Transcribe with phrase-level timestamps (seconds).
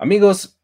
[0.00, 0.60] Amigos,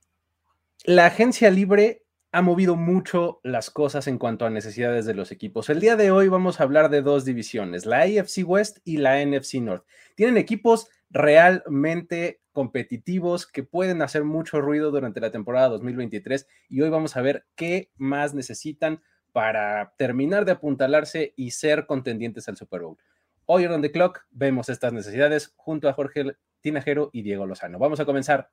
[0.84, 5.68] la agencia libre ha movido mucho las cosas en cuanto a necesidades de los equipos.
[5.70, 9.20] El día de hoy vamos a hablar de dos divisiones, la AFC West y la
[9.26, 9.84] NFC North.
[10.14, 16.90] Tienen equipos realmente competitivos que pueden hacer mucho ruido durante la temporada 2023 y hoy
[16.90, 22.82] vamos a ver qué más necesitan para terminar de apuntalarse y ser contendientes al Super
[22.82, 22.98] Bowl.
[23.46, 27.80] Hoy en The Clock vemos estas necesidades junto a Jorge Tinajero y Diego Lozano.
[27.80, 28.52] Vamos a comenzar.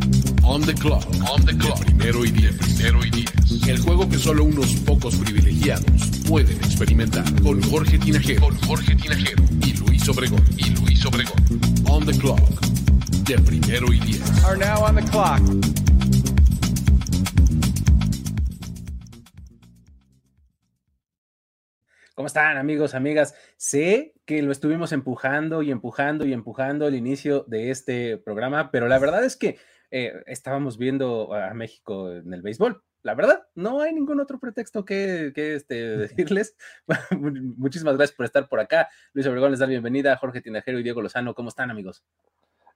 [0.43, 1.05] On the clock.
[1.29, 1.79] On the clock.
[1.85, 2.57] primero y diez.
[2.57, 3.31] Primero y diez.
[3.67, 5.85] El juego que solo unos pocos privilegiados
[6.27, 7.23] pueden experimentar.
[7.41, 8.41] Con Jorge Tinajero.
[8.41, 9.43] Con Jorge Tinajero.
[9.65, 10.43] Y Luis Obregón.
[10.57, 11.35] Y Luis Obregón.
[11.89, 12.39] On the clock.
[13.25, 14.43] De primero y diez.
[14.43, 15.41] Are now on the clock.
[22.15, 23.33] ¿Cómo están amigos, amigas?
[23.57, 28.87] Sé que lo estuvimos empujando y empujando y empujando al inicio de este programa, pero
[28.87, 29.57] la verdad es que
[29.91, 32.81] eh, estábamos viendo a México en el béisbol.
[33.03, 36.55] La verdad, no hay ningún otro pretexto que, este, decirles.
[37.57, 38.89] Muchísimas gracias por estar por acá.
[39.13, 41.33] Luis Obregón les da la bienvenida, Jorge Tinajero y Diego Lozano.
[41.33, 42.03] ¿Cómo están, amigos?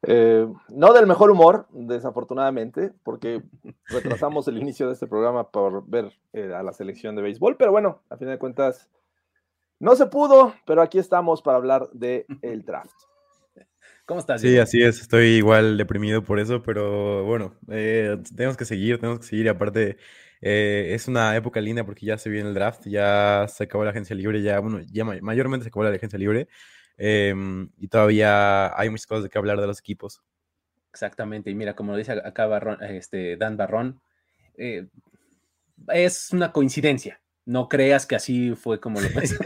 [0.01, 3.43] Eh, no del mejor humor, desafortunadamente, porque
[3.87, 7.71] retrasamos el inicio de este programa por ver eh, a la selección de béisbol, pero
[7.71, 8.89] bueno, a fin de cuentas,
[9.79, 12.95] no se pudo, pero aquí estamos para hablar del el draft.
[14.05, 14.41] ¿Cómo estás?
[14.41, 15.01] Sí, así es.
[15.01, 19.47] Estoy igual deprimido por eso, pero bueno, eh, tenemos que seguir, tenemos que seguir.
[19.47, 19.97] Y aparte,
[20.41, 23.89] eh, es una época linda porque ya se viene el draft, ya se acabó la
[23.89, 26.47] agencia libre, ya, bueno, ya mayormente se acabó la agencia libre.
[26.97, 30.21] Em, y todavía hay muchas cosas de que hablar de los equipos.
[30.91, 31.49] Exactamente.
[31.49, 32.47] Y mira, como dice acá
[32.81, 34.01] este, Dan Barrón,
[34.55, 34.87] eh,
[35.87, 37.21] es una coincidencia.
[37.43, 39.43] No creas que así fue como lo pensó.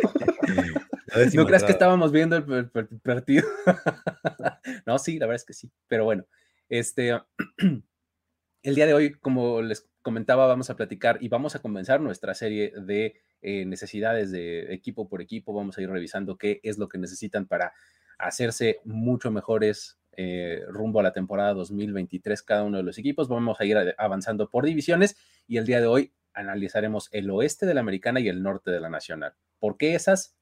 [1.33, 2.69] No creas que estábamos viendo el,
[3.01, 3.47] partido.
[4.85, 5.71] no, sí, la verdad es que sí.
[5.87, 6.25] Pero bueno,
[6.67, 7.19] este,
[8.63, 12.33] el día de hoy, como les comentaba, vamos a platicar y vamos a comenzar nuestra
[12.33, 15.53] serie de eh, necesidades de equipo por equipo.
[15.53, 17.73] Vamos a ir revisando qué es lo que necesitan para
[18.17, 23.29] hacerse mucho mejores eh, rumbo a la temporada 2023 cada uno de los equipos.
[23.29, 25.15] Vamos a ir avanzando por divisiones
[25.47, 28.79] y el día de hoy analizaremos el oeste de la americana y el norte de
[28.79, 29.33] la nacional.
[29.59, 30.38] ¿Por qué esas?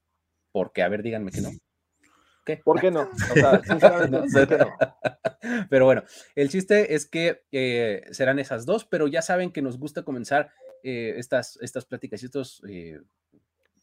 [0.52, 1.50] Porque, a ver, díganme que no.
[2.44, 2.60] ¿Qué?
[2.64, 3.08] ¿Por qué no?
[5.70, 6.02] Pero bueno,
[6.34, 10.50] el chiste es que eh, serán esas dos, pero ya saben que nos gusta comenzar
[10.82, 13.00] eh, estas, estas pláticas y estos, eh,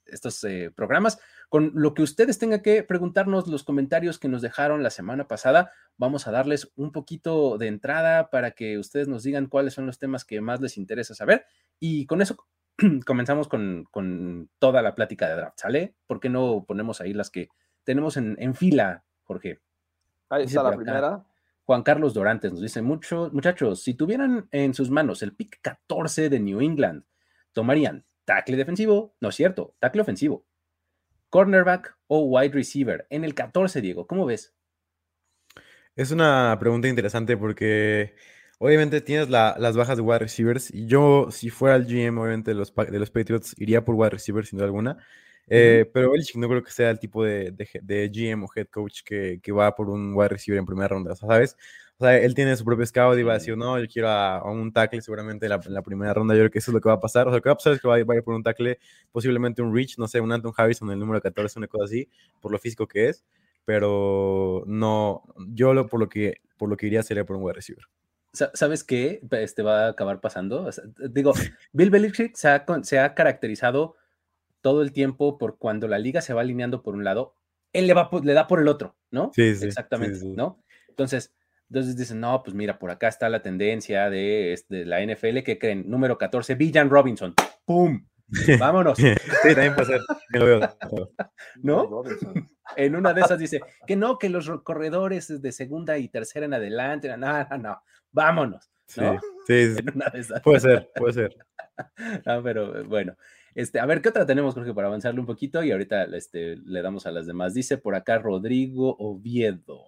[0.05, 0.45] estos
[0.75, 5.27] programas con lo que ustedes tengan que preguntarnos, los comentarios que nos dejaron la semana
[5.27, 5.71] pasada.
[5.97, 9.99] Vamos a darles un poquito de entrada para que ustedes nos digan cuáles son los
[9.99, 11.45] temas que más les interesa saber.
[11.79, 12.37] Y con eso
[13.05, 15.95] comenzamos con, toda la plática de draft, ¿sale?
[16.07, 17.49] ¿Por qué no ponemos ahí las que
[17.83, 19.61] tenemos en, fila, Jorge?
[20.29, 21.25] Ahí está la primera.
[21.63, 26.29] Juan Carlos Dorantes nos dice, Mucho, muchachos, si tuvieran en sus manos el pick 14
[26.29, 27.03] de New England,
[27.53, 29.15] ¿tomarían tackle defensivo?
[29.19, 30.45] No es cierto, tackle ofensivo.
[31.29, 34.53] Cornerback o wide receiver en el 14, Diego, ¿cómo ves?
[35.95, 38.15] Es una pregunta interesante porque
[38.57, 40.73] Obviamente tienes las bajas de wide receivers.
[40.73, 44.11] Y yo, si fuera el GM, obviamente, de los, de los Patriots, iría por wide
[44.11, 44.97] receivers sin duda alguna.
[45.47, 49.01] Eh, pero Belichick no creo que sea el tipo de, de, GM o head coach
[49.03, 51.55] que, que, va por un wide receiver en primera ronda, ¿sabes?
[51.97, 54.43] O sea, él tiene su propio scout y va a decir, no, yo quiero a,
[54.51, 56.33] un tackle seguramente en la, primera ronda.
[56.33, 57.27] Yo creo que eso es lo que va a pasar.
[57.27, 58.79] O sea, lo que va a pasar es que va, a ir por un tackle,
[59.11, 62.09] posiblemente un Rich, no sé, un Anton Harrison, el número 14, una cosa así,
[62.41, 63.23] por lo físico que es.
[63.63, 67.53] Pero no, yo lo, por, lo que, por lo que iría sería por un wide
[67.53, 67.85] receiver.
[68.53, 70.69] ¿Sabes qué este va a acabar pasando?
[71.09, 71.33] digo,
[71.73, 73.95] Bill Belichick se ha, caracterizado
[74.61, 77.35] todo el tiempo por cuando la liga se va alineando por un lado,
[77.73, 79.31] él le, va, le da por el otro, ¿no?
[79.33, 79.65] Sí, sí.
[79.65, 80.63] Exactamente, ¿no?
[80.87, 81.33] Entonces,
[81.69, 85.57] entonces dicen, no, pues mira, por acá está la tendencia de, este, la NFL que
[85.59, 87.33] creen, número 14, Villan Robinson,
[87.65, 88.05] ¡pum!
[88.59, 88.97] Vámonos.
[88.97, 90.01] sí, también puede ser.
[90.29, 90.59] Lo veo.
[91.61, 92.03] ¿No?
[92.75, 96.53] En una de esas dice que no, que los corredores de segunda y tercera en
[96.53, 97.81] adelante, no, no, no,
[98.15, 98.71] vámonos.
[98.97, 99.19] ¿no?
[99.45, 99.83] Sí, sí,
[100.43, 101.37] Puede ser, puede ser.
[102.25, 103.17] No, pero bueno.
[103.53, 105.61] Este, a ver, ¿qué otra tenemos, Jorge, para avanzarle un poquito?
[105.61, 107.53] Y ahorita este, le damos a las demás.
[107.53, 109.83] Dice por acá Rodrigo Oviedo.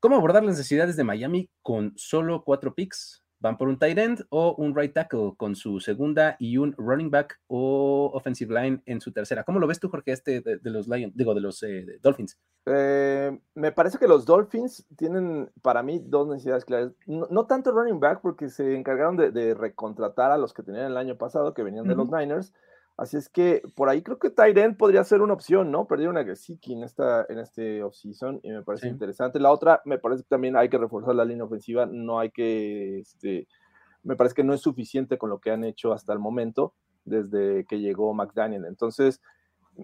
[0.00, 3.24] ¿Cómo abordar las necesidades de Miami con solo cuatro picks?
[3.40, 7.10] Van por un tight end o un right tackle con su segunda y un running
[7.10, 9.44] back o offensive line en su tercera.
[9.44, 12.38] ¿Cómo lo ves tú, Jorge, este de, los Lions, digo, de los eh, Dolphins?
[12.66, 16.92] Eh, me parece que los Dolphins tienen para mí dos necesidades claras.
[17.06, 21.16] No, tanto running back porque se encargaron de, recontratar a los que tenían el año
[21.16, 22.52] pasado, que venían de los Niners.
[22.98, 25.86] Así es que por ahí creo que Tyren podría ser una opción, ¿no?
[25.86, 29.38] Perdieron a Gesicki en esta en este offseason y me parece interesante.
[29.38, 32.98] La otra, me parece que también hay que reforzar la línea ofensiva, no hay que,
[32.98, 33.46] este,
[34.02, 36.74] me parece que no es suficiente con lo que han hecho hasta el momento,
[37.04, 38.64] desde que llegó McDaniel.
[38.64, 39.20] Entonces,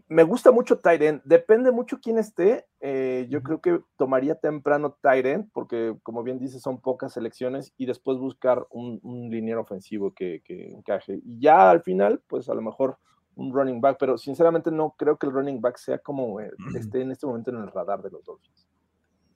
[0.09, 2.67] me gusta mucho Tyren, depende mucho quién esté.
[2.81, 7.87] Eh, yo creo que tomaría temprano Tyren, porque como bien dice, son pocas selecciones, y
[7.87, 11.21] después buscar un, un liniero ofensivo que, encaje.
[11.25, 12.99] Y ya al final, pues a lo mejor
[13.37, 17.11] un running back, pero sinceramente no creo que el running back sea como esté en
[17.11, 18.69] este momento en el radar de los Dolphins.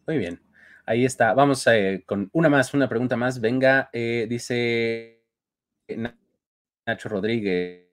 [0.06, 0.40] Muy bien,
[0.86, 1.34] ahí está.
[1.34, 3.40] Vamos eh, con una más, una pregunta más.
[3.40, 5.24] Venga, eh, dice
[6.86, 7.87] Nacho Rodríguez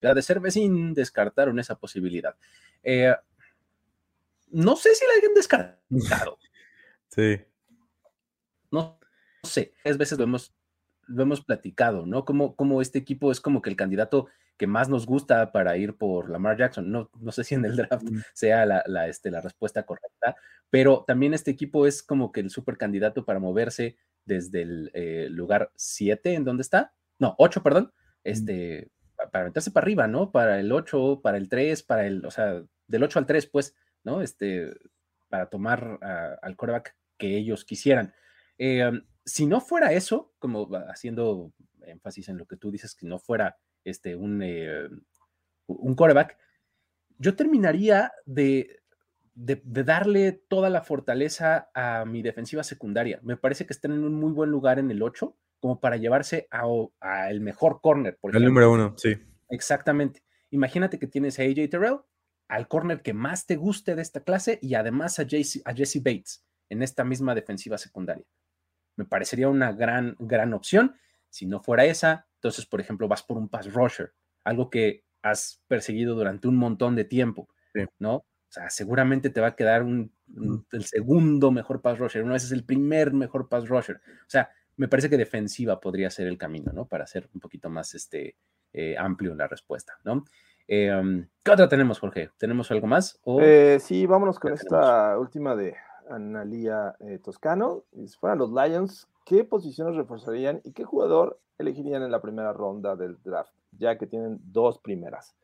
[0.00, 2.34] la de ser sin descartaron esa posibilidad.
[2.82, 3.14] Eh,
[4.50, 6.38] no sé si la hayan descartado.
[7.10, 7.40] Sí.
[8.70, 9.00] No,
[9.42, 10.54] sé, es veces lo hemos,
[11.06, 12.26] lo hemos platicado, ¿no?
[12.26, 15.96] Como, como este equipo es como que el candidato que más nos gusta para ir
[15.96, 16.90] por Lamar Jackson.
[16.90, 20.36] No, no sé si en el draft sea la, este, la respuesta correcta,
[20.68, 25.28] pero también este equipo es como que el super candidato para moverse desde el eh,
[25.30, 26.92] lugar 7, ¿en dónde está?
[27.18, 27.92] No, 8, perdón,
[28.24, 28.90] este,
[29.32, 30.30] para meterse para arriba, ¿no?
[30.30, 33.74] Para el 8, para el 3, para el, o sea, del 8 al 3, pues,
[34.04, 34.22] ¿no?
[34.22, 34.72] Este,
[35.28, 35.98] para tomar
[36.42, 38.14] al coreback que ellos quisieran.
[38.58, 38.90] Eh,
[39.24, 43.58] si no fuera eso, como haciendo énfasis en lo que tú dices, que no fuera
[43.84, 44.88] este, un, eh,
[45.66, 46.38] un coreback,
[47.18, 48.80] yo terminaría de,
[49.34, 53.20] de, darle toda la fortaleza a mi defensiva secundaria.
[53.22, 56.48] Me parece que están en un muy buen lugar en el 8 como para llevarse
[56.50, 58.18] a, el mejor corner.
[58.20, 59.16] Por el número uno, sí.
[59.50, 60.22] Exactamente.
[60.50, 62.00] Imagínate que tienes a AJ Terrell,
[62.48, 66.44] al corner que más te guste de esta clase y además a, a Jesse Bates
[66.68, 68.24] en esta misma defensiva secundaria.
[68.96, 70.96] Me parecería una gran, gran opción.
[71.30, 74.14] Si no fuera esa, entonces, por ejemplo, vas por un pass rusher,
[74.44, 77.48] algo que has perseguido durante un montón de tiempo,
[77.98, 78.14] ¿no?
[78.16, 80.14] O sea, seguramente te va a quedar un,
[80.72, 83.96] el segundo mejor pass rusher, una vez es el primer mejor pass rusher.
[83.96, 86.86] O sea, me parece que defensiva podría ser el camino, ¿no?
[86.86, 88.36] Para ser un poquito más este,
[88.72, 90.24] eh, amplio en la respuesta, ¿no?
[90.68, 92.30] Eh, um, ¿Qué otra tenemos, Jorge?
[92.38, 93.20] ¿Tenemos algo más?
[93.40, 95.74] Eh, sí, vámonos con esta última de
[96.08, 96.94] Analía
[97.24, 97.84] Toscano.
[98.06, 102.94] Si fueran los Lions, ¿qué posiciones reforzarían y qué jugador elegirían en la primera ronda
[102.94, 103.52] del draft?
[103.72, 105.34] Ya que tienen dos primeras.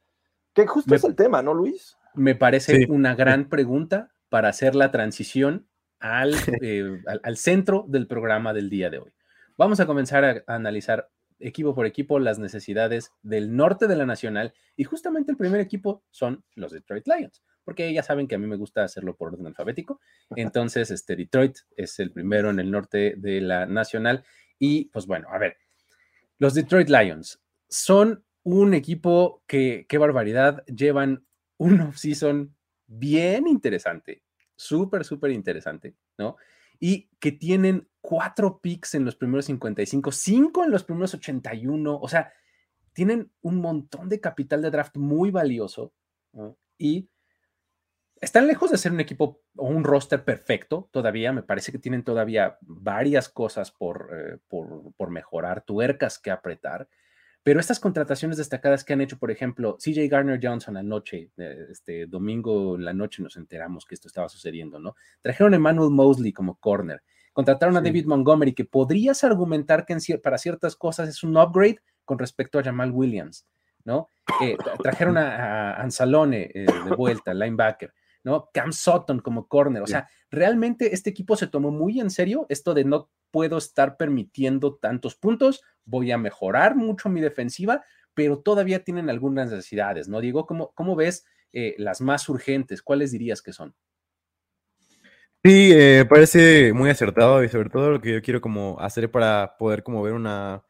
[0.52, 1.98] Que justo es el tema, ¿no, Luis?
[2.14, 5.66] Me parece una gran pregunta para hacer la transición
[5.98, 6.34] al,
[7.22, 9.14] al centro del programa del día de hoy.
[9.56, 14.52] Vamos a comenzar a, analizar equipo por equipo las necesidades del norte de la nacional
[14.76, 18.46] y justamente el primer equipo son los Detroit Lions, porque ya saben que a mí
[18.46, 20.00] me gusta hacerlo por orden alfabético.
[20.34, 24.24] Entonces, este Detroit es el primero en el norte de la nacional
[24.58, 25.56] y pues bueno, a ver,
[26.38, 31.24] los Detroit Lions son un equipo que, qué barbaridad, llevan
[31.58, 32.54] un off-season
[32.86, 34.22] bien interesante,
[34.56, 36.36] súper, súper interesante, ¿no?
[36.84, 42.08] Y que tienen cuatro picks en los primeros 55, cinco en los primeros 81, o
[42.08, 42.30] sea,
[42.92, 45.94] tienen un montón de capital de draft muy valioso
[46.76, 47.08] y
[48.20, 52.04] están lejos de ser un equipo o un roster perfecto todavía, me parece que tienen
[52.04, 56.86] todavía varias cosas por, eh, por, por mejorar, tuercas que apretar,
[57.44, 62.06] pero estas contrataciones destacadas que han hecho, por ejemplo, CJ Garner Johnson anoche, eh, este
[62.06, 64.96] domingo en la noche nos enteramos que esto estaba sucediendo, ¿no?
[65.20, 67.02] Trajeron a Emmanuel Mosley como corner.
[67.34, 72.18] Contrataron a David Montgomery, que podrías argumentar que para ciertas cosas es un upgrade con
[72.18, 73.46] respecto a Jamal Williams,
[73.84, 74.08] ¿no?
[74.40, 77.92] Eh, trajeron a, Anzalone eh, de vuelta, linebacker,
[78.24, 78.50] ¿no?
[78.52, 79.82] Cam Sutton como corner.
[79.82, 83.96] O sea, realmente este equipo se tomó muy en serio esto de no puedo estar
[83.96, 90.20] permitiendo tantos puntos, voy a mejorar mucho mi defensiva, pero todavía tienen algunas necesidades, ¿no?
[90.20, 92.82] Diego, ¿cómo, cómo ves eh, las más urgentes?
[92.82, 93.74] ¿Cuáles dirías que son?
[95.44, 99.56] Sí, eh, parece muy acertado y sobre todo lo que yo quiero como hacer para
[99.58, 100.64] poder como ver una,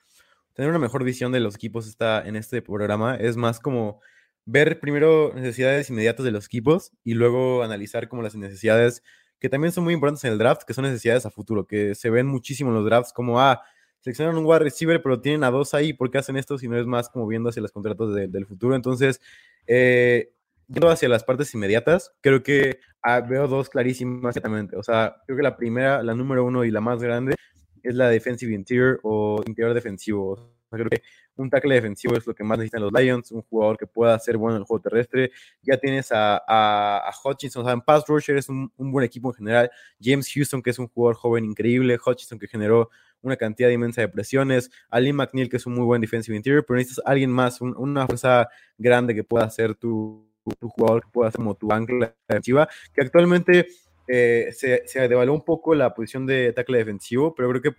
[0.53, 4.01] tener una mejor visión de los equipos está en este programa es más como
[4.47, 9.03] ver primero necesidades inmediatas de los equipos y luego analizar como las necesidades
[9.39, 12.11] que también son muy importantes en el draft, que son necesidades a futuro, que se
[12.11, 13.63] ven muchísimo en los drafts como, ah,
[14.01, 16.79] seleccionan un wide receiver, pero tienen a dos ahí, ¿por qué hacen esto si no
[16.79, 18.75] es más como viendo hacia los contratos del futuro?
[18.75, 19.21] Entonces,
[19.67, 20.35] eh,
[20.69, 24.35] Yendo hacia las partes inmediatas, creo que ah, veo dos clarísimas.
[24.77, 27.35] O sea, creo que la primera, la número uno y la más grande,
[27.83, 30.54] es la defensive interior o interior defensivo.
[30.77, 31.03] Creo que
[31.37, 34.37] un tackle defensivo es lo que más necesitan los Lions, un jugador que pueda ser
[34.37, 35.31] bueno en el juego terrestre.
[35.63, 39.35] Ya tienes a, a, Hutchinson, o sea, en pass rusher es un, buen equipo en
[39.35, 39.71] general.
[40.01, 41.99] James Houston, que es un jugador joven increíble.
[42.05, 42.91] Hutchinson, que generó
[43.23, 44.71] una cantidad inmensa de presiones.
[44.91, 48.49] Ali McNeil, que es un muy buen defensive interior, pero necesitas alguien más, una fuerza
[48.79, 50.29] grande que pueda ser tu,
[50.59, 53.67] tu, jugador, que pueda ser como tu ancla defensiva, que actualmente
[54.07, 57.75] eh, se, se devaluó un poco la posición de tackle defensivo, pero creo que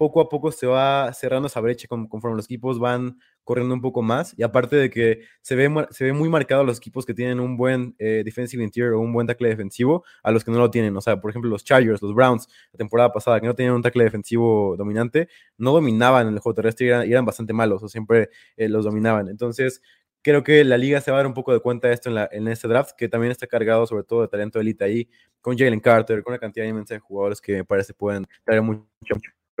[0.00, 4.00] poco a poco se va cerrando esa brecha conforme los equipos van corriendo un poco
[4.00, 4.32] más.
[4.34, 7.58] Y aparte de que se ve, se ve muy marcado los equipos que tienen un
[7.58, 10.96] buen eh, defensive interior o un buen tackle defensivo a los que no lo tienen.
[10.96, 13.82] O sea, por ejemplo, los Chargers, los Browns, la temporada pasada, que no tenían un
[13.82, 15.28] tackle defensivo dominante,
[15.58, 19.28] no dominaban el juego terrestre y eran, bastante malos o siempre eh, los dominaban.
[19.28, 19.82] Entonces,
[20.22, 22.14] creo que la liga se va a dar un poco de cuenta de esto en,
[22.14, 25.10] la, en este draft, que también está cargado sobre todo de talento élite ahí,
[25.42, 28.86] con Jalen Carter, con una cantidad inmensa de jugadores que me parece pueden traer mucho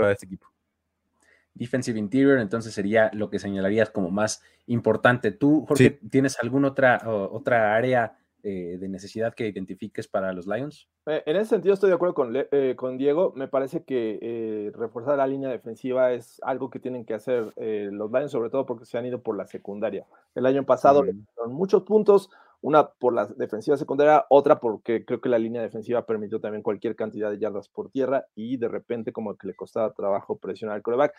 [0.06, 0.46] a este equipo.
[1.54, 5.32] Defensive Interior, entonces sería lo que señalarías como más importante.
[5.32, 10.88] ¿Tú, Jorge, tienes alguna otra, otra área eh, de necesidad que identifiques para los Lions?
[11.04, 13.34] Eh, en ese sentido estoy de acuerdo con, eh, con Diego.
[13.36, 18.30] Me parece que reforzar la línea defensiva es algo que tienen que hacer los Lions,
[18.30, 20.06] sobre todo porque se han ido por la secundaria.
[20.34, 22.30] El año pasado le dieron muchos puntos,
[22.62, 26.94] una por la defensiva secundaria, otra porque creo que la línea defensiva permitió también cualquier
[26.94, 30.82] cantidad de yardas por tierra y de repente como que le costaba trabajo presionar al
[30.82, 31.14] coreback.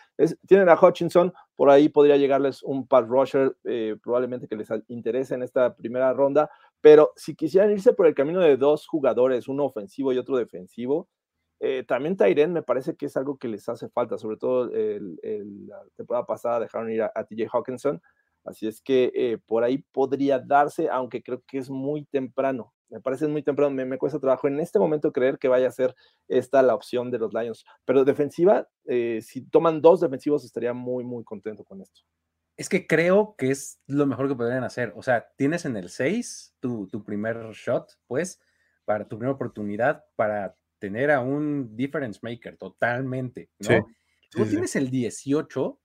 [0.46, 5.34] tienen a Hutchinson, por ahí podría llegarles un pass rusher, eh, probablemente que les interese
[5.34, 6.48] en esta primera ronda,
[6.80, 11.08] pero si quisieran irse por el camino de dos jugadores, uno ofensivo y otro defensivo,
[11.58, 15.82] eh, también Tyren me parece que es algo que les hace falta, sobre todo la
[15.96, 18.00] temporada pasada dejaron ir a TJ Hawkinson,
[18.44, 22.74] Así es que eh, por ahí podría darse, aunque creo que es muy temprano.
[22.88, 25.94] Me parece muy temprano, me, cuesta trabajo en este momento creer que vaya a ser
[26.28, 27.64] esta la opción de los Lions.
[27.86, 32.02] Pero defensiva, eh, si toman dos defensivos, estaría muy, muy contento con esto.
[32.56, 34.92] Es que creo que es lo mejor que podrían hacer.
[34.94, 38.40] O sea, tienes en el 6 tu, primer shot, pues,
[38.84, 43.86] para tu primera oportunidad para tener a un difference maker totalmente, ¿no?
[44.30, 45.78] Tú tienes el 18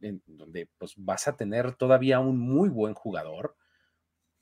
[0.00, 3.56] en donde pues vas a tener todavía un muy buen jugador.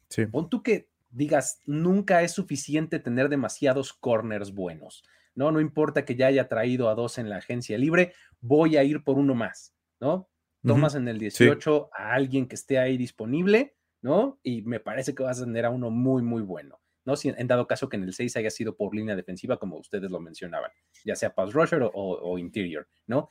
[0.08, 0.26] Sí.
[0.26, 5.04] Pon tú que digas, nunca es suficiente tener demasiados corners buenos.
[5.34, 8.84] No, no importa que ya haya traído a dos en la agencia libre, voy a
[8.84, 10.28] ir por uno más, ¿no?
[10.62, 14.40] Tomas en el 18 a alguien que esté ahí disponible, ¿no?
[14.42, 17.16] Y me parece que vas a tener a uno muy, muy bueno, ¿no?
[17.16, 20.10] Si, en dado caso que en el 6 haya sido por línea defensiva, como ustedes
[20.10, 20.70] lo mencionaban,
[21.04, 23.28] ya sea pass rusher o, o interior, ¿no?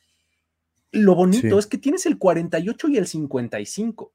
[0.94, 4.14] Lo bonito es que tienes el 48 y el 55.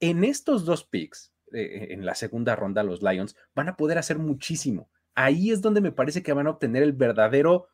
[0.00, 4.18] En estos dos picks, eh, en la segunda ronda, los Lions van a poder hacer
[4.18, 4.88] muchísimo.
[5.14, 7.68] Ahí es donde me parece que van a obtener el verdadero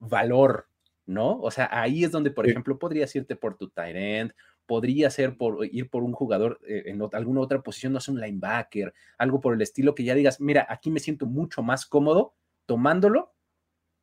[0.00, 0.66] valor,
[1.06, 1.38] ¿no?
[1.40, 4.32] O sea, ahí es donde, por ejemplo, podrías irte por tu tight end,
[4.66, 8.20] podría ser por ir por un jugador eh, en alguna otra posición, no sé, un
[8.20, 12.34] linebacker, algo por el estilo que ya digas, mira, aquí me siento mucho más cómodo
[12.66, 13.32] tomándolo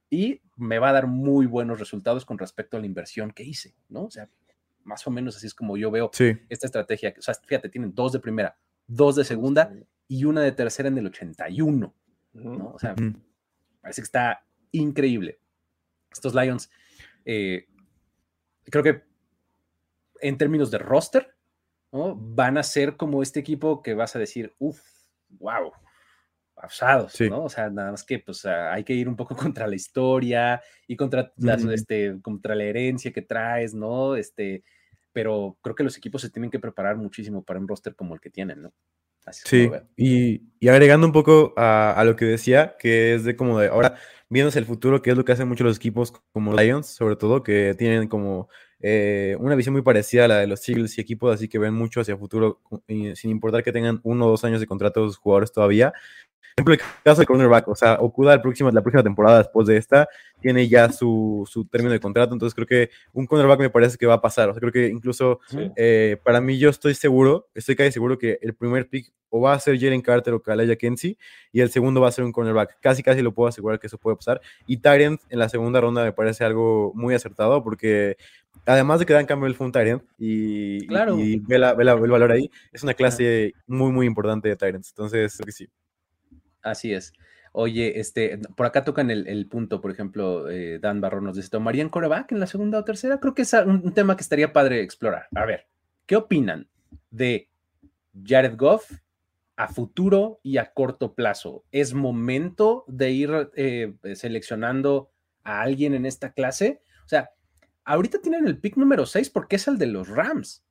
[0.10, 3.75] y me va a dar muy buenos resultados con respecto a la inversión que hice,
[3.88, 4.06] ¿no?
[4.06, 4.30] O sea,
[4.84, 6.10] más o menos así es como yo veo
[6.50, 7.13] esta estrategia.
[7.18, 9.72] O sea, fíjate, tienen dos de primera, dos de segunda
[10.08, 11.94] y una de tercera en el 81,
[12.34, 12.72] ¿no?
[12.74, 12.96] O sea,
[13.82, 15.39] parece que está increíble.
[16.12, 16.72] Estos Lions,
[17.25, 17.68] eh,
[18.66, 19.04] creo que
[20.22, 21.36] en términos de roster,
[21.92, 22.16] ¿no?
[22.16, 24.82] Van a ser como este equipo que vas a decir, uff,
[25.30, 25.72] wow,
[26.60, 27.46] abusados, ¿no?
[27.46, 30.96] O sea, nada más que pues hay que ir un poco contra la historia y
[30.96, 31.32] contra,
[31.74, 34.16] este, contra la herencia que traes, ¿no?
[34.16, 34.63] Este,
[35.13, 38.22] pero creo que los equipos se tienen que preparar muchísimo para un roster como el
[38.22, 38.74] que tienen, ¿no?
[39.32, 43.60] sí, y, y, agregando un poco a, a, lo que decía, que es de como
[43.60, 43.96] de ahora,
[44.28, 47.44] viéndose el futuro, que es lo que hacen muchos los equipos como Lions, sobre todo,
[47.44, 48.50] que tienen como
[48.82, 51.74] eh, una visión muy parecida a la de los Eagles y equipos, así que ven
[51.74, 55.18] mucho hacia el futuro, sin importar que tengan uno o dos años de contrato los
[55.18, 55.94] jugadores todavía
[56.60, 59.77] ejemplo, el caso de cornerback, o sea, Okuda el próximo, la próxima temporada después de
[59.77, 60.08] esta
[60.41, 64.05] tiene ya su, su, término de contrato, entonces creo que un cornerback me parece que
[64.05, 65.39] va a pasar, o sea, creo que incluso
[65.75, 69.53] eh, para mí yo estoy seguro, estoy casi seguro que el primer pick o va
[69.53, 71.17] a ser Jalen Carter o Kalaya Kenzie
[71.51, 73.98] y el segundo va a ser un cornerback, casi casi lo puedo asegurar que eso
[73.98, 78.17] puede pasar, y Tyrant en la segunda ronda me parece algo muy acertado porque
[78.65, 82.31] además de que Dan Campbell fue un Tyrant y, y, ve, la, ve, el valor
[82.31, 85.69] ahí, es una clase muy muy importante de Tyrants, entonces creo que sí.
[86.62, 87.13] Así es.
[87.51, 91.89] Oye, este, por acá tocan el, punto, por ejemplo, eh, Dan Barro nos dice, ¿tomarían
[91.89, 93.20] coreback en la segunda o tercera?
[93.20, 95.28] Creo que es un, tema que estaría padre explorar.
[95.36, 95.68] A ver,
[96.06, 96.70] ¿qué opinan
[97.10, 97.50] de
[98.24, 98.92] Jared Goff
[99.56, 101.66] a futuro y a corto plazo?
[101.72, 105.12] ¿Es momento de ir eh, seleccionando
[105.44, 106.82] a alguien en esta clase?
[107.06, 107.32] O sea,
[107.84, 110.63] ahorita tienen el pick número 6 porque es el de los Rams.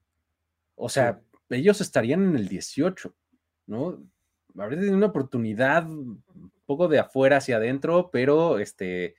[0.77, 3.15] O sea, ellos estarían en el 18,
[3.67, 4.01] ¿no?
[4.59, 6.23] Ahorita tienen una oportunidad un
[6.67, 9.17] poco de afuera hacia adentro, pero este,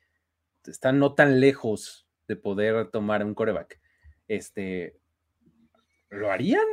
[0.65, 3.79] están no tan lejos de poder tomar un coreback.
[4.27, 4.95] Este,
[6.09, 6.65] ¿Lo harían?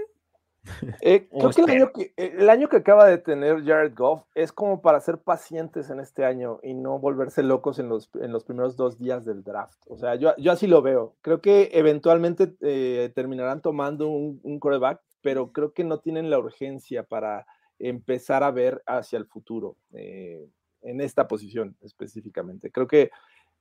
[1.01, 4.51] Eh, creo que el, año que el año que acaba de tener Jared Goff es
[4.51, 8.43] como para ser pacientes en este año y no volverse locos en los, en los
[8.43, 9.79] primeros dos días del draft.
[9.87, 11.15] O sea, yo, yo así lo veo.
[11.23, 16.41] Creo que eventualmente eh, terminarán tomando un, un coreback, pero creo que no tienen la
[16.41, 17.47] urgencia para
[17.79, 20.49] empezar a ver hacia el futuro eh,
[20.83, 22.71] en esta posición específicamente.
[22.71, 23.11] Creo que,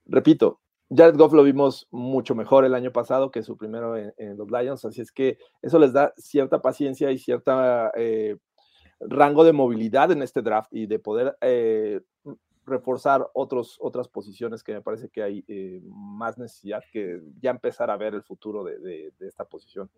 [0.05, 4.50] repito, Jared Goff lo vimos mucho mejor el año pasado que su primero en, los
[4.51, 8.38] Lions, así es que eso les da cierta paciencia y cierta eh,
[9.00, 12.01] rango de movilidad en este draft y de poder eh,
[12.65, 17.89] reforzar otros, otras posiciones que me parece que hay eh, más necesidad que ya empezar
[17.89, 19.89] a ver el futuro de, esta posición.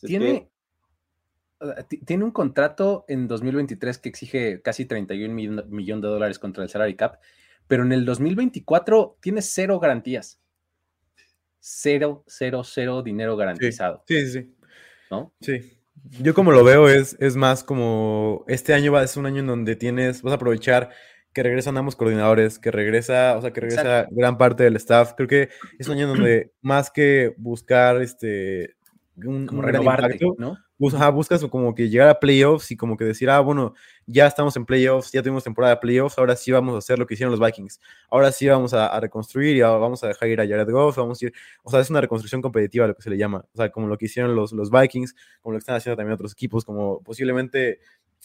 [0.00, 0.55] tiene, ah,
[2.04, 6.96] tiene un contrato en 2023 que exige casi 31 millones de dólares contra el salary
[6.96, 7.16] cap
[7.68, 10.40] pero en el 2024 tiene cero garantías.
[11.58, 14.04] Cero, cero, cero dinero garantizado.
[14.06, 14.56] Sí, sí, sí.
[15.10, 15.34] ¿No?
[15.40, 15.80] Sí.
[16.22, 19.40] Yo como lo veo es, es más como este año va a ser un año
[19.40, 20.90] en donde tienes, vas a aprovechar
[21.32, 25.14] que regresan ambos coordinadores, que regresa, o sea, que regresa gran parte del staff.
[25.16, 25.48] Creo que
[25.78, 28.76] es un año donde más que buscar este
[29.24, 30.58] un, como renovarte, ¿no?
[30.78, 33.74] buscas como que llegar a playoffs y como que decir, ah, bueno,
[34.06, 37.06] ya estamos en playoffs, ya tuvimos temporada de playoffs, ahora sí vamos a hacer lo
[37.06, 37.80] que hicieron los Vikings,
[38.10, 41.26] ahora sí vamos a, reconstruir y vamos a dejar ir a Jared Goff, vamos a
[41.26, 41.32] ir,
[41.62, 43.96] o sea, es una reconstrucción competitiva lo que se le llama, o sea, como lo
[43.96, 47.80] que hicieron los, los Vikings, como lo que están haciendo también otros equipos, como posiblemente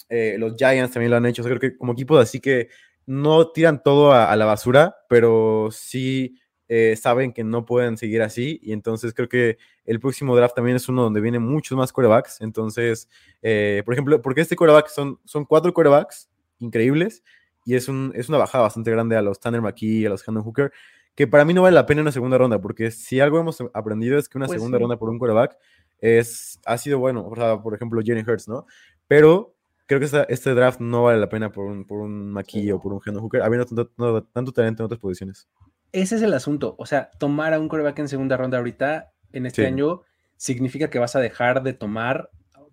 [0.10, 2.70] eh, los Giants también lo han hecho, o sea, creo que como equipos así que
[3.06, 6.41] no tiran todo a la basura, pero sí
[6.74, 10.78] eh, saben que no pueden seguir así y entonces creo que el próximo draft también
[10.78, 12.40] es uno donde vienen muchos más corebacks.
[12.40, 13.10] Entonces,
[13.42, 16.30] eh, por ejemplo, porque este coreback son, son cuatro corebacks
[16.60, 17.26] increíbles
[17.66, 20.46] y es, un, es una bajada bastante grande a los Tanner McKee, a los Hendon
[20.46, 20.72] Hooker,
[21.14, 24.18] que para mí no vale la pena una segunda ronda, porque si algo hemos aprendido
[24.18, 25.58] es que una pues segunda ronda por un coreback
[26.00, 28.66] es, ha sido bueno, o sea, por ejemplo, Jenny Hurts, ¿no?
[29.10, 29.58] Pero
[29.88, 32.94] creo que este draft no vale la pena por un, por un McKee o por
[32.94, 35.50] un Hendon Hooker, habiendo tanto, tanto talento en otras posiciones
[35.92, 36.76] ese es el asunto.
[36.78, 40.02] O sea, tomar a un coreback en segunda ronda ahorita, en este año,
[40.38, 42.30] significa que vas a dejar de tomar,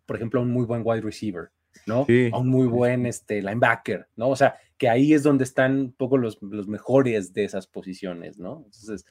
[0.06, 1.50] por ejemplo, a un muy buen wide receiver,
[1.86, 2.06] ¿no?
[2.32, 4.28] A un muy buen este, linebacker, ¿no?
[4.28, 8.62] O sea, que ahí es donde están un poco los, mejores de esas posiciones, ¿no?
[8.64, 9.04] Entonces,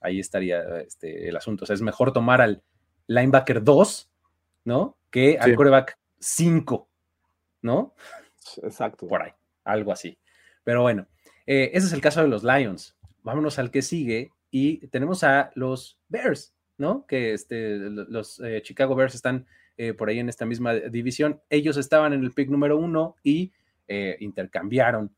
[0.00, 1.64] ahí estaría este, el asunto.
[1.64, 2.62] O sea, es mejor tomar al
[3.08, 4.10] linebacker 2,
[4.64, 4.96] ¿no?
[5.10, 6.88] Que al coreback 5,
[7.62, 7.94] ¿no?
[8.62, 9.06] Exacto.
[9.06, 9.32] Por ahí,
[9.64, 10.18] algo así.
[10.64, 11.06] Pero bueno,
[11.46, 15.50] eh, ese es el caso de los Lions vámonos al que sigue y tenemos a
[15.54, 17.06] los Bears, ¿no?
[17.06, 21.40] Que este, los eh, Chicago Bears están eh, por ahí en esta misma división.
[21.50, 23.52] Ellos estaban en el pick número uno y
[23.86, 25.14] eh, intercambiaron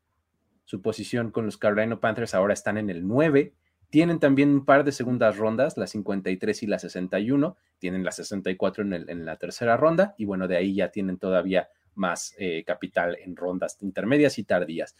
[0.65, 3.53] su posición con los Carolina Panthers, ahora están en el 9.
[3.89, 7.57] Tienen también un par de segundas rondas, la 53 y la 61.
[7.77, 11.67] Tienen la 64 en, en la tercera ronda y bueno, de ahí ya tienen todavía
[11.93, 12.33] más
[12.65, 14.95] capital en rondas intermedias y tardías.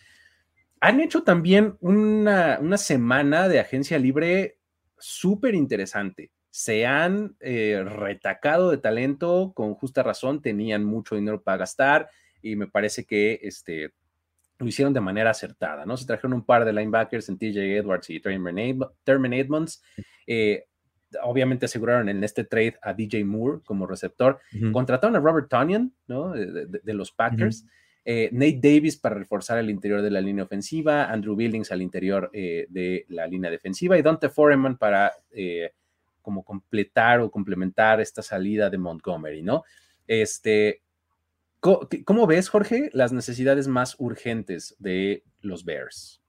[0.81, 4.57] Han hecho también una, semana de agencia libre
[4.97, 6.31] súper interesante.
[6.49, 12.09] Se han eh, retacado de talento con justa razón, tenían mucho dinero para gastar
[12.41, 13.93] y me parece que este,
[14.57, 15.95] lo hicieron de manera acertada, ¿no?
[15.97, 19.83] Se trajeron un par de linebackers en TJ Edwards y Terman Edmonds.
[20.25, 20.65] Eh,
[21.23, 24.39] obviamente aseguraron en este trade a DJ Moore como receptor.
[24.71, 26.31] Contrataron a Robert Tonyan, ¿no?
[26.31, 27.65] De, los Packers.
[28.03, 32.31] Eh, Nate Davis para reforzar el interior de la línea ofensiva, Andrew Billings al interior
[32.33, 35.71] eh, de la línea defensiva y Dante Foreman para eh,
[36.21, 39.63] como completar o complementar esta salida de Montgomery, ¿no?
[40.07, 40.81] Este,
[41.59, 46.20] ¿cómo, ves, Jorge, las necesidades más urgentes de los Bears?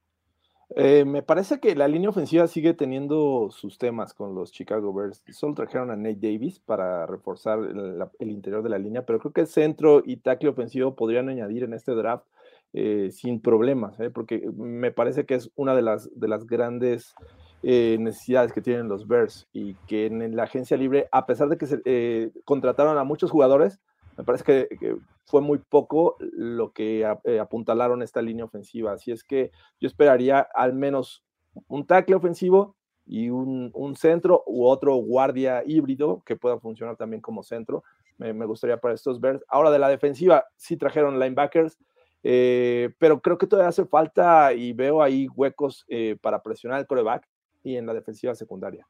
[0.74, 5.22] Eh, me parece que la línea ofensiva sigue teniendo sus temas con los Chicago Bears.
[5.30, 9.46] Solo trajeron a Nate Davis para reforzar el, interior de la línea, pero creo que
[9.46, 12.24] centro y tackle ofensivo podrían añadir en este draft
[12.72, 14.08] eh, sin problemas, ¿eh?
[14.08, 17.14] porque me parece que es una de las, de las grandes
[17.62, 21.66] necesidades que tienen los Bears y que en, la agencia libre, a pesar de que
[21.66, 23.78] se contrataron a muchos jugadores,
[24.16, 28.92] me parece que, fue muy poco lo que eh, apuntalaron esta línea ofensiva.
[28.92, 31.24] Así es que yo esperaría al menos
[31.68, 37.42] un tackle ofensivo y un, centro u otro guardia híbrido que pueda funcionar también como
[37.42, 37.84] centro.
[38.18, 39.42] Me, gustaría para estos Bears.
[39.48, 41.78] Ahora de la defensiva, sí trajeron linebackers,
[42.22, 46.86] eh, pero creo que todavía hace falta y veo ahí huecos eh, para presionar el
[46.86, 47.28] coreback
[47.64, 48.86] y en la defensiva secundaria.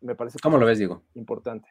[0.00, 0.38] me parece.
[0.40, 1.02] ¿Cómo lo ves, Diego?
[1.14, 1.68] Importante.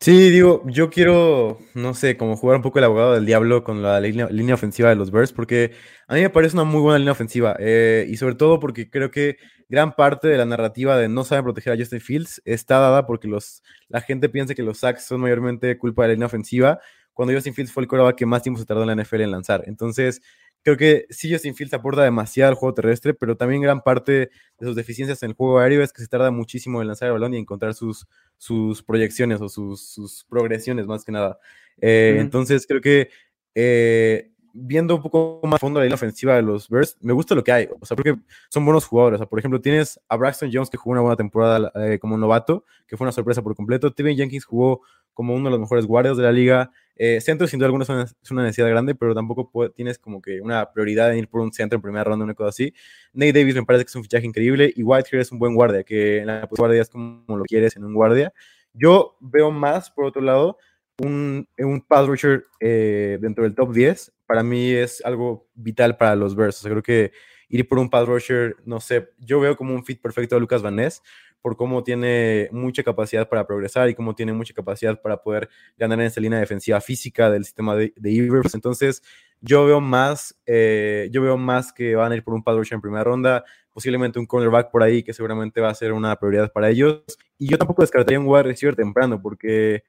[0.00, 3.82] Sí, digo, yo quiero, no sé, como jugar un poco el abogado del diablo con
[3.82, 5.72] la línea, ofensiva de los Bears, porque
[6.06, 9.10] a mí me parece una muy buena línea ofensiva, eh, y sobre todo porque creo
[9.10, 13.06] que gran parte de la narrativa de no saben proteger a Justin Fields está dada
[13.06, 16.78] porque los, la gente piensa que los sacks son mayormente culpa de la línea ofensiva,
[17.12, 19.32] cuando Justin Fields fue el coreback que más tiempo se tardó en la NFL en
[19.32, 19.64] lanzar.
[19.66, 20.22] Entonces,
[20.68, 24.66] creo que sí Justin Fields aporta demasiado al juego terrestre, pero también gran parte de
[24.66, 27.32] sus deficiencias en el juego aéreo es que se tarda muchísimo en lanzar el balón
[27.34, 31.38] y encontrar sus, sus proyecciones o sus, progresiones más que nada.
[31.80, 33.08] Eh, entonces creo que
[33.54, 37.44] eh, viendo un poco más a fondo la ofensiva de los Bears, me gusta lo
[37.44, 37.68] que hay.
[37.80, 38.16] O sea, porque
[38.48, 39.16] son buenos jugadores.
[39.16, 42.16] O sea, por ejemplo, tienes a Braxton Jones que jugó una buena temporada eh, como
[42.16, 43.88] novato, que fue una sorpresa por completo.
[43.88, 44.82] Steven Jenkins jugó
[45.14, 46.70] como uno de los mejores guardias de la liga.
[46.94, 50.70] Eh, centro, sin duda alguna, es una, necesidad grande, pero tampoco tienes como que una
[50.72, 52.72] prioridad en ir por un centro en primera ronda, una cosa así.
[53.12, 55.82] Nate Davis me parece que es un fichaje increíble y Whitehair es un buen guardia,
[55.82, 58.32] que en la guardia es como lo quieres en un guardia.
[58.72, 60.56] Yo veo más, por otro lado,
[60.98, 66.14] un, un pass rusher eh, dentro del top 10 para mí es algo vital para
[66.14, 66.60] los Bears.
[66.62, 67.12] creo que
[67.48, 70.60] ir por un pass rusher, no sé, yo veo como un fit perfecto a Lucas
[70.60, 71.02] Van Ness
[71.40, 75.98] por cómo tiene mucha capacidad para progresar y cómo tiene mucha capacidad para poder ganar
[76.00, 79.02] en esa línea defensiva física del sistema de, de Entonces,
[79.40, 82.74] yo veo más, eh, yo veo más que van a ir por un pass rusher
[82.74, 86.52] en primera ronda, posiblemente un cornerback por ahí que seguramente va a ser una prioridad
[86.52, 87.02] para ellos.
[87.38, 89.84] Y yo tampoco descartaría un wide receiver temprano porque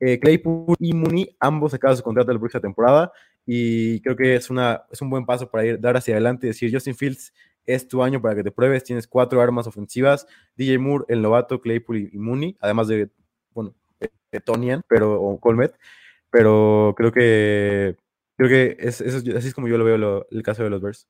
[0.00, 3.10] eh, Claypool y Mooney ambos acaban su contrato la próxima temporada
[3.46, 6.50] y creo que es, una, es un buen paso para ir, dar hacia adelante y
[6.50, 7.32] decir, Justin Fields,
[7.66, 10.26] es tu año para que te pruebes, tienes cuatro armas ofensivas,
[10.56, 13.10] DJ Moore, el novato, Claypool y, Mooney, además de,
[13.52, 15.74] bueno, de, Tonian, pero, o Colmet,
[16.30, 17.96] pero creo que,
[18.36, 21.08] creo que es, así es como yo lo veo el caso de los Bears.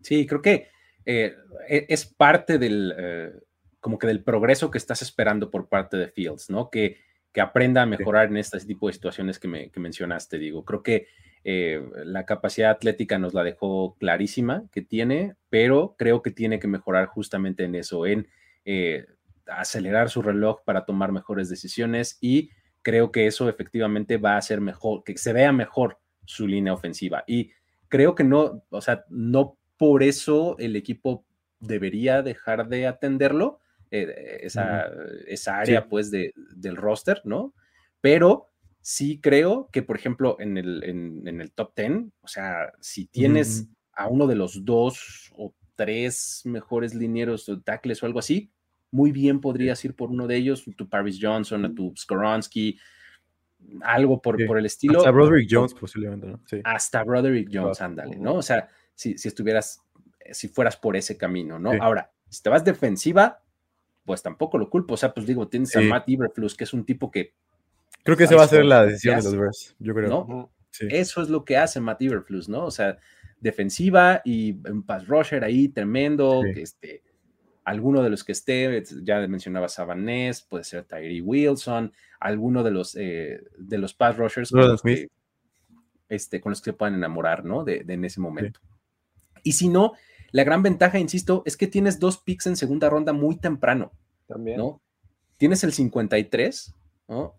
[0.00, 0.68] Sí, creo que
[1.04, 1.34] eh,
[1.68, 3.32] e, es parte del, eh,
[3.80, 6.70] como que del progreso que estás esperando por parte de Fields, ¿no?
[6.70, 6.98] Que,
[7.34, 10.64] que aprenda a mejorar en este tipo de situaciones que, me, que mencionaste, digo.
[10.64, 11.08] Creo que
[11.42, 16.68] eh, la capacidad atlética nos la dejó clarísima que tiene, pero creo que tiene que
[16.68, 18.28] mejorar justamente en eso, en
[18.64, 19.06] eh,
[19.48, 22.50] acelerar su reloj para tomar mejores decisiones y
[22.82, 27.24] creo que eso efectivamente va a hacer mejor, que se vea mejor su línea ofensiva.
[27.26, 27.50] Y
[27.88, 31.26] creo que no, o sea, no por eso el equipo
[31.58, 33.58] debería dejar de atenderlo,
[33.94, 34.90] eh, esa,
[35.26, 37.54] esa, área pues de, del roster, ¿no?
[38.00, 43.06] Pero sí creo que, por ejemplo, en el, en, el top 10, o sea, si
[43.06, 48.50] tienes a uno de los dos o tres mejores linieros o tackles o algo así,
[48.90, 52.78] muy bien podrías ir por uno de ellos, tu Paris Johnson, a tu Skoronsky,
[53.82, 54.98] algo por, por el estilo.
[54.98, 56.40] Hasta Broderick Jones posiblemente, ¿no?
[56.46, 56.60] Sí.
[56.64, 58.34] Hasta Broderick Jones, ándale, ¿no?
[58.34, 59.80] O sea, si, si, estuvieras,
[60.32, 61.72] si fueras por ese camino, ¿no?
[61.80, 63.43] Ahora, si te vas defensiva,
[64.04, 64.94] pues tampoco lo culpo.
[64.94, 67.34] O sea, pues digo, tienes a Matt Iberflus, que es un tipo que
[68.04, 70.08] Creo que esa va a ser la decisión de los Bears, yo creo.
[70.08, 70.50] ¿no?
[70.90, 72.66] Eso es lo que hace Matt Iberflus, ¿no?
[72.66, 72.98] O sea,
[73.40, 77.02] defensiva y un pass rusher ahí tremendo, este,
[77.64, 82.94] alguno de los que esté, ya mencionaba Sabanés, puede ser Tyree Wilson, alguno de los,
[82.96, 85.08] eh, de los pass rushers con los, que,
[86.10, 87.64] este, con los que se puedan enamorar, ¿no?
[87.64, 88.60] De, en ese momento.
[89.42, 89.92] Y si no,
[90.34, 93.92] la gran ventaja, insisto, es que tienes dos picks en segunda ronda muy temprano.
[94.26, 94.58] También.
[94.58, 94.82] ¿no?
[95.36, 96.74] Tienes el 53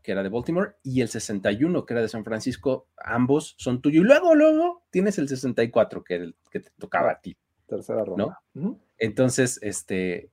[0.01, 4.03] que era de Baltimore, y el 61, que era de San Francisco, ambos son tuyos.
[4.03, 7.35] Y luego, luego, tienes el 64, que, el, que te tocaba a ti.
[7.67, 8.39] Tercera ronda.
[8.97, 10.29] Entonces, este,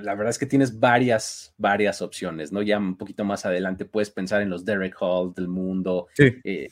[0.00, 2.62] la verdad es que tienes varias, varias opciones, ¿no?
[2.62, 6.68] Ya un poquito más adelante puedes pensar en los Derek Hall del mundo, eh,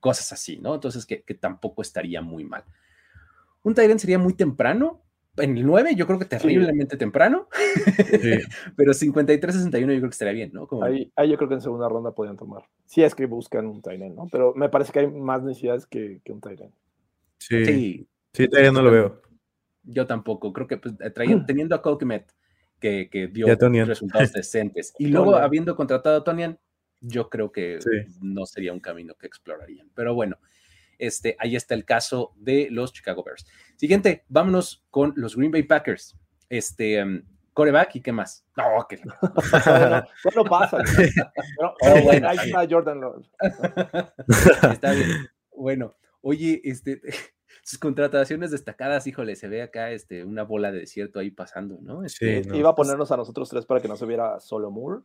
[0.00, 0.74] cosas así, ¿no?
[0.74, 2.64] Entonces, que, que, tampoco estaría muy mal.
[3.62, 5.02] Un Tyrant sería muy temprano,
[5.36, 7.48] en el 9 yo creo que terriblemente temprano,
[8.76, 10.68] pero 53-61 yo creo que estaría bien, ¿no?
[10.82, 14.14] Ahí, yo creo que en segunda ronda podrían tomar, si es que buscan un Tyrant,
[14.14, 14.26] ¿no?
[14.30, 16.74] Pero me parece que hay más necesidades que, que un Tyrant.
[17.38, 19.22] Sí, sí, sí no lo veo.
[19.82, 21.10] Yo tampoco, creo que pues, eh,
[21.46, 22.30] teniendo a Colquimet,
[22.78, 23.46] que, que dio
[23.84, 26.58] resultados decentes, y luego habiendo contratado a Tonian,
[27.00, 27.78] yo creo que
[28.20, 29.90] no sería un camino que explorarían.
[29.94, 30.36] Pero bueno,
[31.00, 33.46] este, ahí está el caso de los Chicago Bears.
[33.76, 36.16] Siguiente, vámonos con los Green Bay Packers.
[36.48, 38.44] Este, um, coreback y qué más.
[38.56, 39.14] No, que no.
[40.34, 40.78] no, pasa.
[40.96, 43.00] Pero, bueno, ahí está Jordan
[44.72, 45.28] está bien.
[45.54, 47.00] Bueno, oye, este,
[47.62, 52.04] sus contrataciones destacadas, híjole, se ve acá este, una bola de desierto ahí pasando, ¿no?
[52.04, 55.02] Este, sí, Iba a ponernos a nosotros tres para que no se viera solo Moore.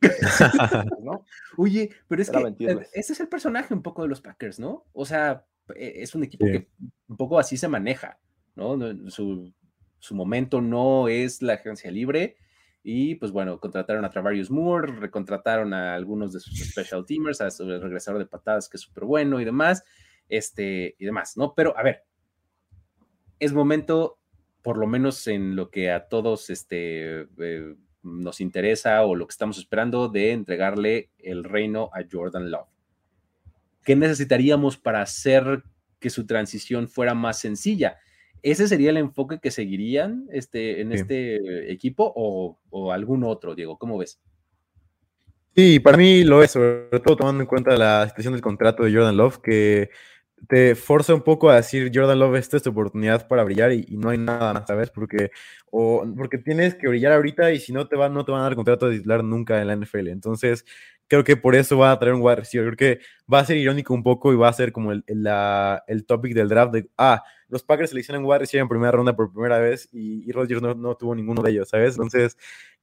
[1.02, 1.26] ¿no?
[1.58, 4.86] Oye, pero es que eh, ese es el personaje un poco de los Packers, ¿no?
[4.94, 6.68] O sea, es un equipo que
[7.08, 8.20] un poco así se maneja,
[8.56, 8.78] ¿no?
[9.10, 9.54] Su,
[10.12, 12.38] momento no es la agencia libre
[12.84, 17.50] Y pues bueno, contrataron a Travarius Moore, recontrataron a algunos de sus special teamers, a
[17.50, 19.84] su regresador de patadas que es súper bueno y demás,
[20.30, 21.56] este, y demás, ¿no?
[21.56, 22.04] Pero a ver,
[23.40, 24.20] es momento,
[24.62, 29.32] por lo menos en lo que a todos este, eh, nos interesa o lo que
[29.32, 32.75] estamos esperando, de entregarle el reino a Jordan Love.
[33.86, 35.64] ¿Qué necesitaríamos para hacer
[36.00, 37.98] que su transición fuera más sencilla?
[38.42, 43.78] ¿Ese sería el enfoque que seguirían este, en este equipo o, algún otro, Diego?
[43.78, 44.20] ¿Cómo ves?
[45.56, 48.94] Sí, para mí lo es, sobre todo tomando en cuenta la situación del contrato de
[48.94, 49.90] Jordan Love, que
[50.48, 53.86] te forza un poco a decir, Jordan Love, esta es tu oportunidad para brillar y,
[53.98, 54.90] no hay nada ¿sabes?
[54.90, 55.32] Porque,
[55.72, 58.44] o, porque tienes que brillar ahorita y si no te, van, no te van a
[58.46, 60.10] dar contrato de titular nunca en la NFL.
[60.10, 60.66] Entonces,
[61.08, 62.76] creo que por eso va a traer un wide receiver.
[62.76, 66.06] Creo que va a ser irónico un poco y va a ser como el, el,
[66.06, 69.60] topic del draft de, ah, los Packers seleccionan wide receiver en primera ronda por primera
[69.60, 71.94] vez y, y Rodgers no, no, tuvo ninguno de ellos, ¿sabes?
[71.96, 72.38] Entonces,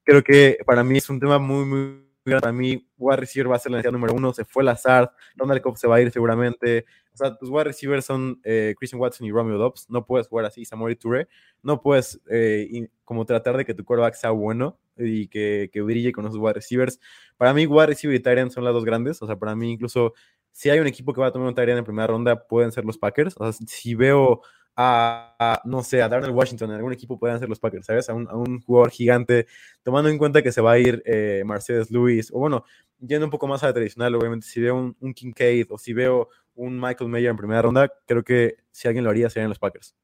[0.04, 3.58] creo que para mí es un tema muy, muy para mí, wide receiver va a
[3.58, 4.32] ser la necesidad número uno.
[4.32, 6.86] Se fue Lazard, Ronald Cobb se va a ir seguramente.
[7.14, 9.88] O sea, tus wide receivers son eh, Christian Watson y Romeo Dobbs.
[9.90, 11.28] No puedes jugar así, Samuel Touré.
[11.62, 16.12] No puedes eh, como tratar de que tu quarterback sea bueno y que, que brille
[16.12, 17.00] con esos wide receivers.
[17.36, 19.20] Para mí, wide receiver y Tyrion son las dos grandes.
[19.22, 20.14] O sea, para mí, incluso
[20.52, 22.84] si hay un equipo que va a tomar un Tyrion en primera ronda, pueden ser
[22.84, 23.34] los Packers.
[23.38, 24.42] O sea, si veo
[24.76, 28.08] a, no sé, a Darnell Washington en algún equipo pueden ser los Packers, ¿sabes?
[28.08, 29.46] A un, jugador gigante,
[29.82, 32.64] tomando en cuenta que se va a ir eh, Mercedes Lewis, o bueno,
[32.98, 35.92] yendo un poco más a la tradicional, obviamente, si veo un, un Kincaid o si
[35.92, 39.58] veo un Michael Mayer en primera ronda, creo que si alguien lo haría serían los
[39.58, 39.94] Packers.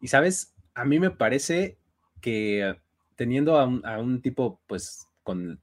[0.00, 1.78] Y sabes, a mí me parece
[2.20, 2.76] que
[3.16, 3.66] teniendo a
[3.98, 5.60] un, tipo, pues, con,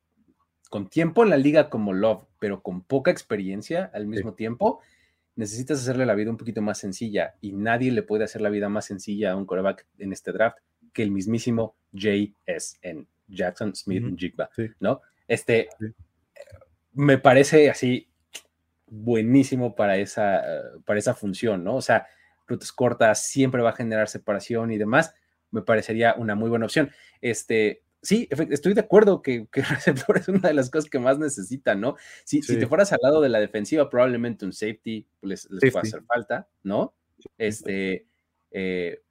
[0.70, 4.82] con, tiempo en la liga como Love, pero con poca experiencia al mismo tiempo,
[5.36, 8.70] necesitas hacerle la vida un poquito más sencilla y nadie le puede hacer la vida
[8.70, 10.58] más sencilla a un coreback en este draft
[10.94, 15.02] que el mismísimo JSN, Jackson Smith Jigba, ¿no?
[15.28, 15.70] Este
[16.94, 18.09] me parece así
[18.90, 20.44] buenísimo para esa,
[20.86, 21.76] para esa función, ¿no?
[21.76, 22.08] O sea,
[22.48, 25.14] rutas cortas siempre va a generar separación y demás.
[25.52, 26.92] Me parecería una muy buena opción.
[27.22, 31.00] Este, sí, estoy de acuerdo que, que, el receptor es una de las cosas que
[31.00, 31.96] más necesitan, ¿no?
[32.24, 35.82] Si, si te fueras al lado de la defensiva, probablemente un safety les, les pueda
[35.82, 36.94] hacer falta, ¿no?
[37.38, 38.08] Este,
[38.52, 39.02] eh,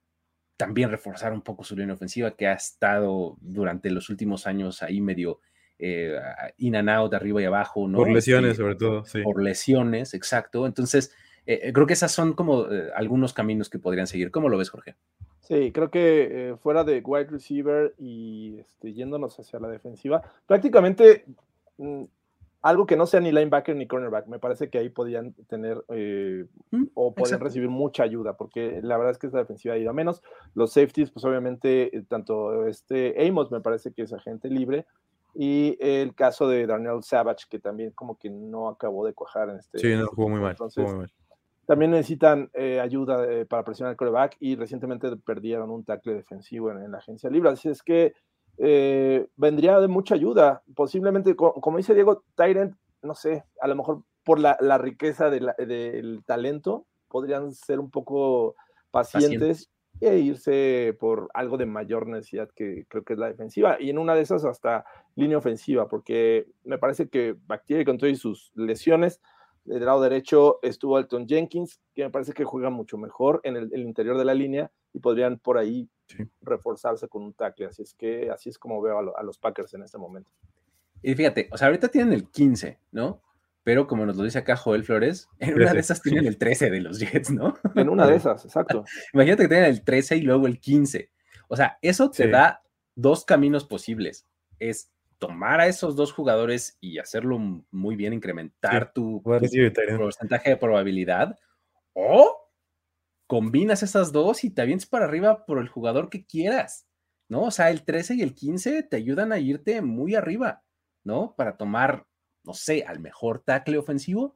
[0.57, 4.99] también reforzar un poco su línea ofensiva que ha estado durante los últimos años ahí
[4.99, 5.39] medio
[5.79, 6.19] eh,
[6.57, 7.99] in and out, arriba y abajo, ¿no?
[7.99, 9.21] Por lesiones, este, sobre todo, sí.
[9.23, 10.65] Por lesiones, exacto.
[10.65, 11.15] Entonces,
[11.45, 14.29] eh, creo que esas son como algunos caminos que podrían seguir.
[14.29, 14.95] ¿Cómo lo ves, Jorge?
[15.49, 21.25] Sí, creo que eh, fuera de wide receiver y este, yéndonos hacia la defensiva, prácticamente
[21.79, 22.03] mm,
[22.61, 26.45] algo que no sea ni linebacker ni cornerback, me parece que ahí podían tener eh,
[26.69, 29.89] mm, o podían recibir mucha ayuda, porque la verdad es que esta defensiva ha ido
[29.89, 30.21] a menos.
[30.53, 34.85] Los safeties, pues obviamente, eh, tanto este Amos me parece que es agente libre,
[35.33, 39.57] y el caso de Daniel Savage, que también como que no acabó de cuajar en
[39.57, 39.79] este.
[39.79, 40.51] Sí, no, jugó muy mal.
[40.51, 41.13] Entonces, jugó muy mal
[41.69, 46.71] también necesitan eh, ayuda eh, para presionar el coreback y recientemente perdieron un tackle defensivo
[46.71, 47.51] en, la agencia libre.
[47.51, 48.13] Así es que
[48.57, 50.63] eh, vendría de mucha ayuda.
[50.75, 56.87] Posiblemente, como, dice Diego, Tyrant, no sé, a lo mejor por la, riqueza del talento,
[57.07, 58.55] podrían ser un poco
[58.89, 59.69] pacientes,
[60.01, 63.77] e irse por algo de mayor necesidad que creo que es la defensiva.
[63.79, 64.85] Y en una de esas hasta
[65.15, 69.21] línea ofensiva, porque me parece que Bacteria con todas sus lesiones
[69.65, 73.81] del lado derecho estuvo Alton Jenkins, que me parece que juega mucho mejor en el,
[73.81, 75.89] interior de la línea y podrían por ahí
[76.41, 77.67] reforzarse con un tackle.
[77.67, 80.31] Así es que así es como veo a, los Packers en este momento.
[81.01, 83.21] Y fíjate, o sea, ahorita tienen el 15, ¿no?
[83.69, 86.71] Pero como nos lo dice acá Joel Flores, en una de esas tienen el 13
[86.71, 87.53] de los Jets, ¿no?
[87.75, 88.83] En una de esas, exacto.
[89.13, 91.11] Imagínate que tienen el 13 y luego el 15.
[91.49, 92.63] O sea, eso te da
[92.95, 94.25] dos caminos posibles.
[94.57, 97.37] Es tomar a esos dos jugadores y hacerlo
[97.69, 101.37] muy bien, incrementar tu, porcentaje de probabilidad,
[101.93, 102.49] o
[103.27, 106.87] combinas esas dos y te avientes para arriba por el jugador que quieras,
[107.27, 107.43] ¿no?
[107.43, 110.63] O sea, el 13 y el 15 te ayudan a irte muy arriba,
[111.03, 111.35] ¿no?
[111.37, 112.07] Para tomar,
[112.43, 114.35] no sé, al mejor tackle ofensivo.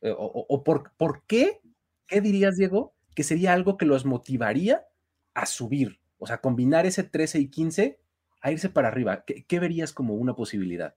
[0.00, 1.60] Eh, o, por, por, qué,
[2.06, 4.86] qué dirías, Diego, que sería algo que los motivaría
[5.34, 6.00] a subir?
[6.18, 7.98] O sea, combinar ese 13 y 15
[8.40, 9.24] a irse para arriba.
[9.24, 10.94] ¿Qué, verías como una posibilidad?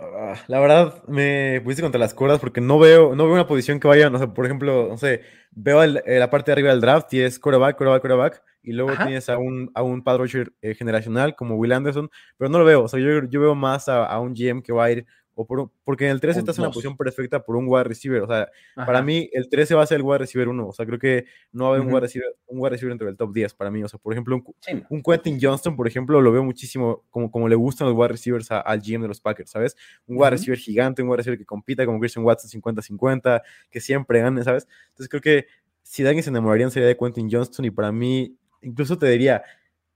[0.00, 3.80] Ah, la verdad, me pusiste contra las cuerdas porque no veo, no veo una posición
[3.80, 6.80] que vaya, no sé, por ejemplo, no sé, veo eh, la parte de arriba del
[6.80, 10.20] draft y es quarterback, quarterback, quarterback, y luego tienes a un, a un pad
[10.60, 13.88] eh, generacional como Will Anderson, pero no lo veo, o sea, yo, yo veo más
[13.88, 16.64] a, un GM que va a ir o por, porque en el 13 estás en
[16.64, 18.22] una posición perfecta por un wide receiver.
[18.22, 20.68] O sea, para mí el 13 va a ser el wide receiver 1.
[20.68, 23.08] O sea, creo que no va a haber un, wide receiver, un wide receiver entre
[23.08, 23.82] el top 10 para mí.
[23.82, 24.44] O sea, por ejemplo, un,
[24.88, 28.50] un Quentin Johnston, por ejemplo, lo veo muchísimo como, como le gustan los wide receivers
[28.50, 29.76] al GM de los Packers, ¿sabes?
[30.06, 34.20] Un wide receiver gigante, un wide receiver que compita como Christian Watson 50-50, que siempre
[34.20, 34.68] gane, ¿sabes?
[34.90, 35.46] Entonces creo que
[35.82, 39.42] si de alguien se enamorarían sería de Quentin Johnston y para mí, incluso te diría,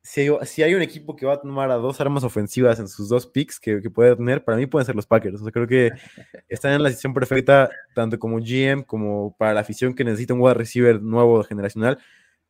[0.07, 3.27] si hay, un equipo que va a tomar a dos armas ofensivas en sus dos
[3.27, 5.41] picks que, puede tener, para mí pueden ser los Packers.
[5.41, 5.91] O sea, creo que
[6.49, 10.41] están en la situación perfecta, tanto como GM como para la afición que necesita un
[10.41, 11.99] wide receiver nuevo generacional,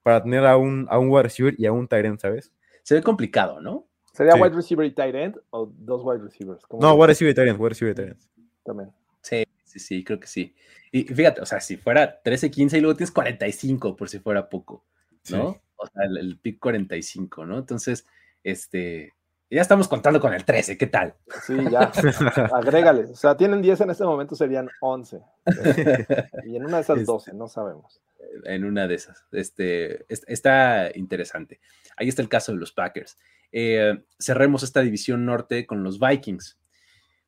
[0.02, 2.52] para tener a un, a un wide receiver y a un tight end, ¿sabes?
[2.82, 3.86] Se ve complicado, ¿no?
[4.12, 6.62] ¿Sería wide receiver y tight end o dos wide receivers?
[6.78, 8.20] No, wide receiver y tight end, wide receiver y tight end.
[8.64, 8.92] También.
[9.22, 10.54] Sí, sí, sí, creo que sí.
[10.92, 14.84] Y fíjate, o sea, si fuera 13-15 y luego tienes 45 por si fuera poco,
[15.30, 15.60] ¿no?
[15.76, 17.58] O sea, el, pick 45, ¿no?
[17.58, 18.06] Entonces,
[18.42, 19.12] este,
[19.50, 21.14] ya estamos contando con el 13, ¿qué tal?
[21.46, 21.92] Sí, ya,
[22.54, 23.04] agrégale.
[23.04, 25.20] O sea, tienen 10 en este momento, serían 11.
[26.46, 28.00] Y en una de esas 12, no sabemos.
[28.44, 29.24] En una de esas.
[29.32, 31.60] Este, está interesante.
[31.96, 33.18] Ahí está el caso de los Packers.
[33.52, 36.58] Eh, cerremos esta división norte con los Vikings.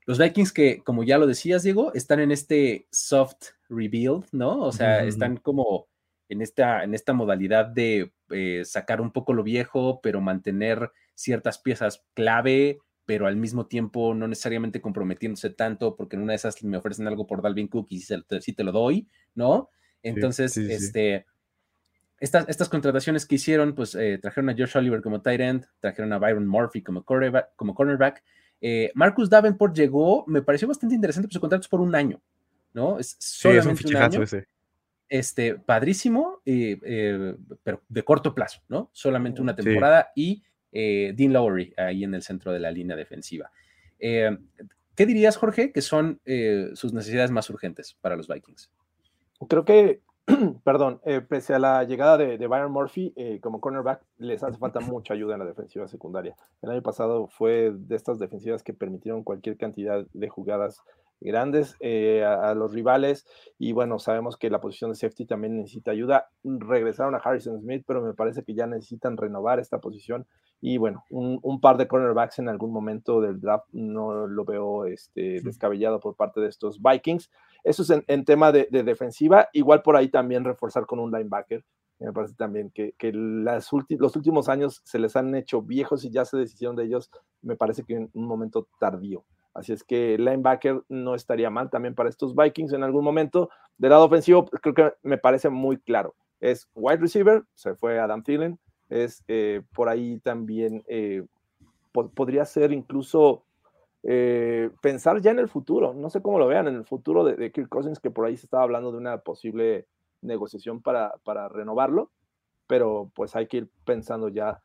[0.06, 4.60] Los Vikings que, como ya lo decías, Diego, están en este soft rebuild, ¿no?
[4.62, 5.87] O sea, están como
[6.28, 11.58] en esta, en esta modalidad de eh, sacar un poco lo viejo, pero mantener ciertas
[11.58, 16.62] piezas clave, pero al mismo tiempo no necesariamente comprometiéndose tanto, porque en una de esas
[16.62, 19.70] me ofrecen algo por Dalvin Cook y si te, lo doy, ¿no?
[20.02, 21.24] Entonces, este,
[22.20, 26.12] Estas, estas contrataciones que hicieron, pues eh, trajeron a Josh Oliver como tight end, trajeron
[26.12, 27.54] a Byron Murphy como cornerback.
[27.56, 28.22] Como cornerback.
[28.60, 32.20] Eh, Marcus Davenport llegó, me pareció bastante interesante, pues su contrato es por un año,
[32.74, 32.98] ¿no?
[32.98, 34.20] Es solamente un, año
[35.08, 38.90] este, padrísimo, eh, pero de corto plazo, ¿no?
[38.92, 40.42] Solamente una temporada y
[40.72, 43.50] eh, Dean Lowery ahí en el centro de la línea defensiva.
[43.98, 44.36] Eh,
[44.94, 46.20] ¿Qué dirías, Jorge, que son
[46.74, 48.70] sus necesidades más urgentes para los Vikings?
[49.48, 50.00] Creo que,
[50.64, 55.14] perdón, pese a la llegada de, de Byron Murphy como cornerback, les hace falta mucha
[55.14, 56.34] ayuda en la defensiva secundaria.
[56.62, 60.82] El año pasado fue de estas defensivas que permitieron cualquier cantidad de jugadas
[61.20, 63.26] grandes eh, a, los rivales
[63.58, 66.28] y bueno, sabemos que la posición de safety también necesita ayuda.
[66.44, 70.26] Regresaron a Harrison Smith, pero me parece que ya necesitan renovar esta posición
[70.60, 75.40] y bueno, un, par de cornerbacks en algún momento del draft no lo veo este,
[75.42, 77.30] descabellado por parte de estos Vikings.
[77.62, 81.64] Eso es en, tema de, defensiva, igual por ahí también reforzar con un linebacker.
[82.00, 86.24] Me parece también que, las los últimos años se les han hecho viejos y ya
[86.24, 87.10] se decidieron de ellos,
[87.42, 89.24] me parece que en un momento tardío.
[89.58, 93.50] Así es que linebacker no estaría mal también para estos Vikings en algún momento.
[93.76, 96.14] Del lado ofensivo, creo que me parece muy claro.
[96.38, 98.60] Es wide receiver, se fue Adam Thielen.
[98.88, 101.24] Es eh, por ahí también, eh,
[101.92, 103.42] podría ser incluso
[104.04, 105.92] eh, pensar ya en el futuro.
[105.92, 108.46] No sé cómo lo vean, en el futuro de, Kirk Cousins, que por ahí se
[108.46, 109.88] estaba hablando de una posible
[110.22, 112.12] negociación para, para renovarlo.
[112.68, 114.62] Pero pues hay que ir pensando ya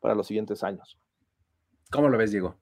[0.00, 0.98] para los siguientes años.
[1.90, 2.56] ¿Cómo lo ves, Diego?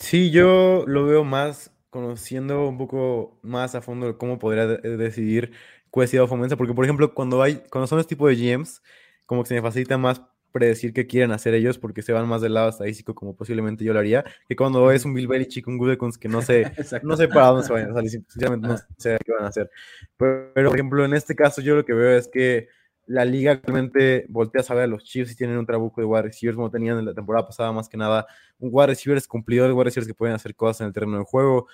[0.00, 5.52] Sí, yo lo veo más conociendo un poco más a fondo cómo podría decidir
[5.90, 8.82] Cuesta Fomensa, porque por ejemplo, cuando hay, cuando son este tipo de GMs,
[9.26, 12.40] como que se me facilita más predecir qué quieren hacer ellos porque se van más
[12.40, 15.78] del lado estadístico como posiblemente yo lo haría, que cuando es un Bill Belichick, un
[15.78, 16.64] Gudekons que no sé,
[17.04, 19.70] no sé para dónde se van a salir, sinceramente no sé qué van a hacer.
[20.16, 22.68] Pero, pero, por ejemplo, en este caso yo lo que veo es que
[23.10, 26.22] la liga actualmente voltea a saber a los Chiefs y tienen un trabuco de wide
[26.22, 28.24] receivers como tenían en la temporada pasada, más que nada,
[28.60, 31.66] un wide receivers cumplidor, wide receivers que pueden hacer cosas en el terreno de juego,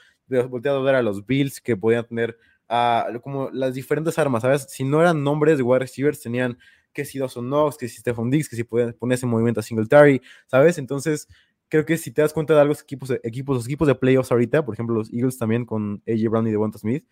[0.48, 2.38] voltea a ver a los Bills que podían tener
[2.70, 4.66] uh, como las diferentes armas, ¿sabes?
[4.70, 6.56] Si no eran nombres de wide receivers, tenían
[6.94, 9.62] que si Dawson Knox, que si Stephon Diggs, que si podían ponerse en movimiento a
[9.62, 10.78] Singletary, ¿sabes?
[10.78, 11.28] Entonces,
[11.68, 14.64] creo que si te das cuenta de algo, equipos, equipos, los equipos de playoffs ahorita,
[14.64, 17.04] por ejemplo, los Eagles también con AJ Brown y Devonta Smith,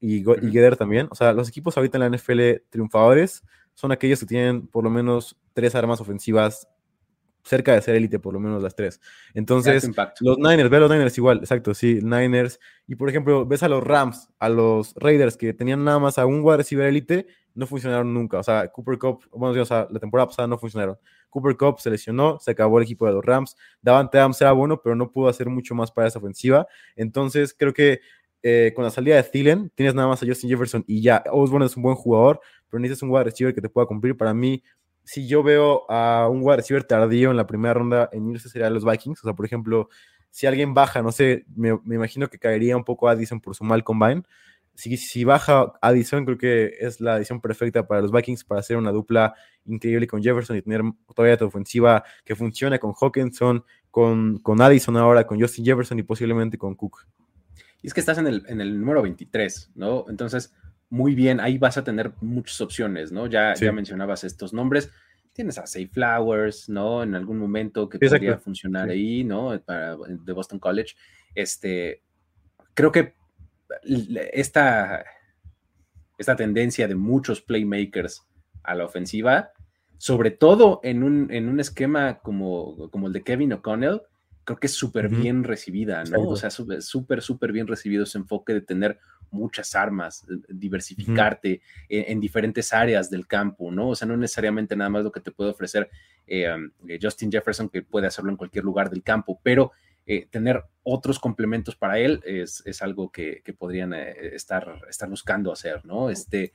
[0.00, 3.44] y, y también, o sea, los equipos ahorita en la NFL triunfadores,
[3.78, 6.66] son aquellos que tienen por lo menos tres armas ofensivas
[7.44, 9.00] cerca de ser élite, por lo menos las tres.
[9.34, 9.88] Entonces,
[10.18, 12.58] los Niners, ve a los Niners igual, exacto, sí, Niners.
[12.88, 16.26] Y por ejemplo, ves a los Rams, a los Raiders, que tenían nada más a
[16.26, 18.40] un wide receiver élite, no funcionaron nunca.
[18.40, 20.98] O sea, Cooper Cup, bueno, o sea, la temporada pasada no funcionaron.
[21.30, 23.56] Cooper Cup se lesionó, se acabó el equipo de los Rams.
[23.80, 26.66] Davante Adams era bueno, pero no pudo hacer mucho más para esa ofensiva.
[26.96, 28.00] Entonces, creo que
[28.42, 31.24] eh, con la salida de Thielen, tienes nada más a Justin Jefferson y ya.
[31.30, 34.16] Osborne es un buen jugador, pero necesitas un wide receiver que te pueda cumplir.
[34.16, 34.62] Para mí,
[35.04, 38.70] si yo veo a un wide receiver tardío en la primera ronda en irse, sería
[38.70, 39.20] los Vikings.
[39.20, 39.88] O sea, por ejemplo,
[40.30, 43.82] si alguien baja, no sé, me, imagino que caería un poco Addison por su mal
[43.82, 44.22] combine.
[44.74, 48.76] si, si baja Addison, creo que es la adición perfecta para los Vikings para hacer
[48.76, 49.34] una dupla
[49.64, 50.82] increíble con Jefferson y tener
[51.14, 56.02] todavía tu ofensiva que funcione con Hawkinson, con, con Addison ahora, con Justin Jefferson y
[56.04, 57.06] posiblemente con Cook.
[57.82, 60.04] Y es que estás en el, en el número 23, ¿no?
[60.08, 60.52] Entonces,
[60.90, 63.26] muy bien, ahí vas a tener muchas opciones, ¿no?
[63.26, 64.90] Ya, ya mencionabas estos nombres.
[65.32, 67.02] Tienes a Safe Flowers, ¿no?
[67.02, 69.60] En algún momento que podría funcionar ahí, ¿no?
[69.60, 70.96] Para, de Boston College.
[71.34, 72.02] Este,
[72.74, 73.14] creo que
[74.32, 75.04] esta,
[76.16, 78.26] esta tendencia de muchos playmakers
[78.62, 79.52] a la ofensiva,
[79.98, 84.02] sobre todo en un, en un esquema como, como el de Kevin O'Connell,
[84.48, 86.22] creo que es súper bien recibida, ¿no?
[86.22, 88.98] O sea, súper, súper bien recibido ese enfoque de tener
[89.30, 93.90] muchas armas, diversificarte en, diferentes áreas del campo, ¿no?
[93.90, 95.90] O sea, no necesariamente nada más lo que te puede ofrecer
[96.26, 96.48] eh,
[96.88, 99.72] eh, Justin Jefferson, que puede hacerlo en cualquier lugar del campo, pero
[100.06, 106.08] eh, tener otros complementos para él es, algo que, podrían estar, estar buscando hacer, ¿no?
[106.08, 106.54] Este,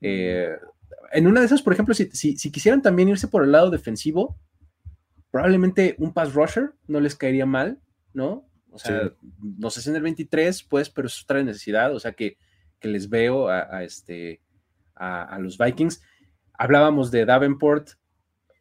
[0.00, 4.38] en una de esas, por ejemplo, si, si, quisieran también irse por el lado defensivo,
[5.34, 7.80] probablemente un pass rusher no les caería mal,
[8.12, 8.48] ¿no?
[8.70, 9.10] O sea,
[9.40, 12.38] no sé si en el 23, pues, pero es otra necesidad, o sea, que,
[12.82, 14.42] les veo a, este,
[14.94, 16.00] a, los Vikings.
[16.52, 17.94] Hablábamos de Davenport,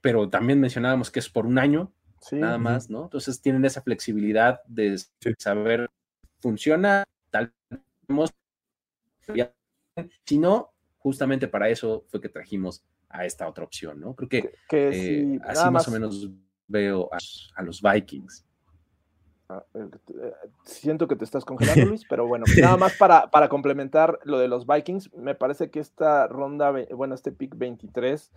[0.01, 1.93] pero también mencionábamos que es por un año,
[2.31, 3.03] nada más, ¿no?
[3.03, 4.97] Entonces tienen esa flexibilidad de
[5.37, 5.91] saber,
[6.39, 8.33] funciona, tal vez,
[10.25, 14.15] si no, justamente para eso fue que trajimos a esta otra opción, ¿no?
[14.15, 16.31] Creo que, eh, así más, o menos
[16.67, 17.09] veo
[17.55, 18.45] a los Vikings.
[19.49, 19.89] Ah, eh,
[20.21, 20.33] eh,
[20.63, 24.47] siento que te estás congelando, Luis, pero bueno, nada más para, para complementar lo de
[24.47, 28.31] los Vikings, me parece que esta ronda, bueno, este pick 23,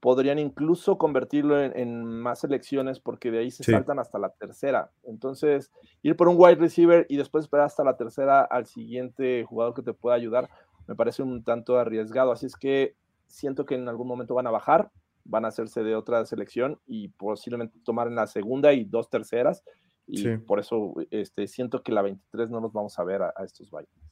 [0.00, 4.90] podrían incluso convertirlo en, más selecciones porque de ahí se saltan hasta la tercera.
[5.02, 5.72] Entonces,
[6.02, 9.82] ir por un wide receiver y después esperar hasta la tercera al siguiente jugador que
[9.82, 10.48] te pueda ayudar,
[10.86, 12.30] me parece un tanto arriesgado.
[12.30, 12.94] Así es que
[13.26, 14.90] siento que en algún momento van a bajar,
[15.28, 19.62] van a hacerse de otra selección y posiblemente tomar en la segunda y dos terceras
[20.08, 23.70] y por eso este, siento que la 23 no nos vamos a ver a, estos
[23.70, 24.10] Vikings.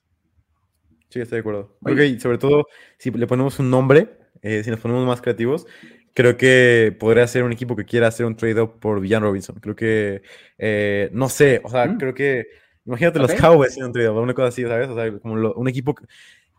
[1.08, 1.76] Sí, estoy de acuerdo.
[1.80, 2.66] Ok, sobre todo
[2.98, 5.66] si le ponemos un nombre, eh, si nos ponemos más creativos,
[6.12, 9.56] creo que podría ser un equipo que quiera hacer un trade-up por Villan Robinson.
[9.60, 10.22] Creo que,
[10.58, 11.98] eh, no sé, o sea, mm.
[11.98, 12.46] creo que,
[12.84, 14.88] imagínate los Cowboys haciendo un trade-up, una cosa así, ¿sabes?
[14.90, 15.94] O sea, como un equipo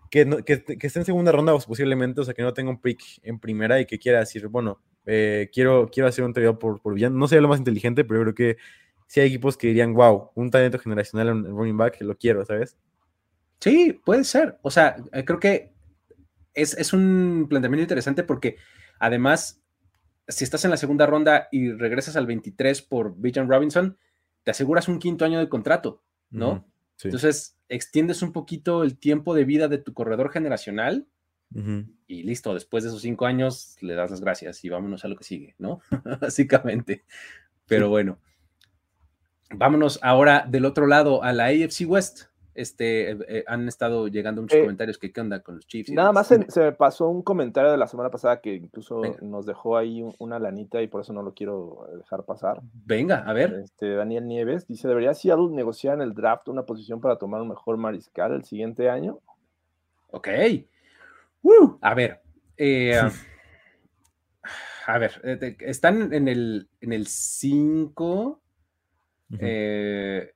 [0.09, 2.81] que, que, que, esté en segunda ronda o posiblemente, o sea, que no tenga un
[2.81, 6.81] pick en primera y que quiera decir, bueno, eh, quiero, quiero hacer un trade-up por,
[6.81, 7.17] por Villan.
[7.17, 8.57] No sería lo más inteligente, pero yo creo que
[9.07, 12.77] si hay equipos que dirían, wow, un talento generacional en running back, lo quiero, ¿sabes?
[13.59, 14.59] Sí, puede ser.
[14.61, 15.73] O sea, eh, creo que
[16.53, 18.57] es, un planteamiento interesante porque
[18.99, 19.61] además,
[20.27, 23.97] si estás en la segunda ronda y regresas al 23 por Bijan Robinson,
[24.43, 26.65] te aseguras un quinto año de contrato, ¿no?
[27.03, 31.07] Entonces, extiendes un poquito el tiempo de vida de tu corredor generacional
[32.07, 35.15] y listo, después de esos cinco años le das las gracias y vámonos a lo
[35.15, 35.81] que sigue, ¿no?
[36.21, 37.05] Básicamente.
[37.65, 38.19] Pero bueno.
[39.49, 42.23] Vámonos ahora del otro lado a la AFC West.
[42.57, 45.91] Este, eh, eh, han estado llegando muchos eh, comentarios que qué onda con los Chiefs.
[45.91, 49.77] Nada más se, me pasó un comentario de la semana pasada que incluso nos dejó
[49.77, 52.59] ahí una lanita y por eso no lo quiero dejar pasar.
[52.73, 53.53] Venga, a ver.
[53.63, 57.49] Este, Daniel Nieves dice, ¿debería Seattle negociar en el draft una posición para tomar un
[57.49, 59.19] mejor mariscal el siguiente año?
[60.09, 60.27] Ok.
[61.81, 62.21] a ver.
[64.87, 65.21] a ver,
[65.59, 68.41] están en el 5
[69.39, 70.33] eh,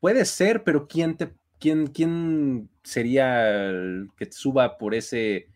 [0.00, 5.48] puede ser, pero ¿quién, te, quién, quién sería el que te suba por ese,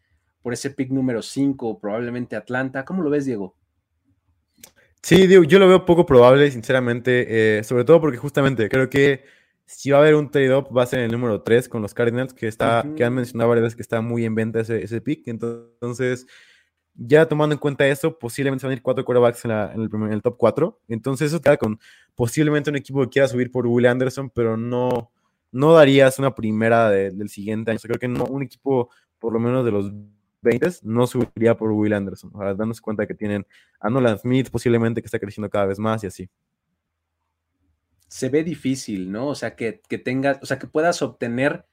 [0.43, 1.80] por ese pick número 5?
[1.80, 2.84] Probablemente Atlanta.
[2.84, 3.57] ¿Cómo lo ves, Diego?
[5.03, 9.24] Sí, yo lo veo poco probable, sinceramente, eh, sobre todo porque justamente creo que
[9.66, 11.93] si va a haber un trade-up va a ser en el número 3 con los
[11.93, 15.01] Cardinals, que, está, que han mencionado varias veces que está muy en venta ese, ese
[15.01, 15.26] pick.
[15.26, 16.26] Entonces,
[16.95, 20.80] ya tomando en cuenta eso, posiblemente van a ir cuatro quarterbacks en, el, top 4.
[20.88, 21.78] Entonces eso queda con
[22.14, 25.11] posiblemente un equipo que quiera subir por Will Anderson, pero no,
[25.51, 27.80] no darías una primera del siguiente año.
[27.82, 29.93] creo que no, un equipo por lo menos de los
[30.43, 32.30] 20 no subiría por Will Anderson.
[32.34, 33.47] Ahora, dándose cuenta que tienen
[33.80, 36.28] a Nolan Smith posiblemente que está creciendo cada vez más y así.
[38.09, 39.28] Se ve difícil, ¿no?
[39.28, 41.64] O sea, que, que tengas, o sea, que puedas obtener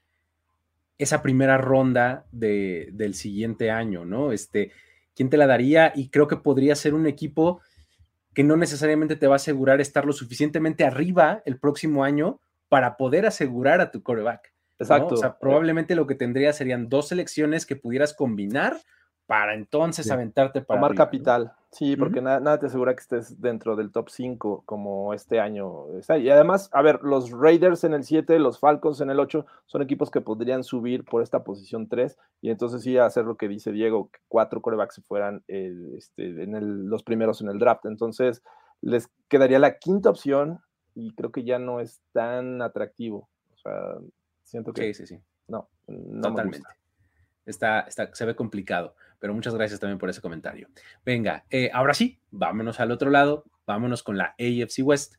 [0.96, 4.32] esa primera ronda de, del siguiente año, ¿no?
[4.32, 4.70] Este,
[5.14, 7.60] quién te la daría y creo que podría ser un equipo
[8.34, 12.96] que no necesariamente te va a asegurar estar lo suficientemente arriba el próximo año para
[12.96, 14.52] poder asegurar a tu coreback.
[14.78, 15.14] Exacto.
[15.14, 18.78] O sea, probablemente lo que tendría serían dos selecciones que pudieras combinar
[19.26, 20.80] para entonces aventarte para.
[20.80, 21.52] Tomar capital.
[21.72, 26.18] Sí, porque nada, te asegura que estés dentro del top 5 como este año está.
[26.18, 29.80] Y además, a ver, los Raiders en el 7, los Falcons en el 8, son
[29.80, 33.70] equipos que podrían subir por esta posición 3 y entonces sí hacer lo que dice
[33.70, 37.86] Diego, que cuatro corebacks se fueran este, en los primeros en el draft.
[37.86, 38.42] Entonces,
[38.80, 40.58] les quedaría la quinta opción
[40.96, 43.28] y creo que ya no es tan atractivo.
[43.54, 43.94] O sea,
[44.42, 44.92] siento que...
[44.92, 45.22] Sí, sí, sí.
[45.46, 46.66] No, no Totalmente.
[47.46, 50.68] Está, está, se ve complicado pero muchas gracias también por ese comentario.
[51.04, 55.14] Venga, eh, ahora sí, vámonos al otro lado, vámonos con la AFC West.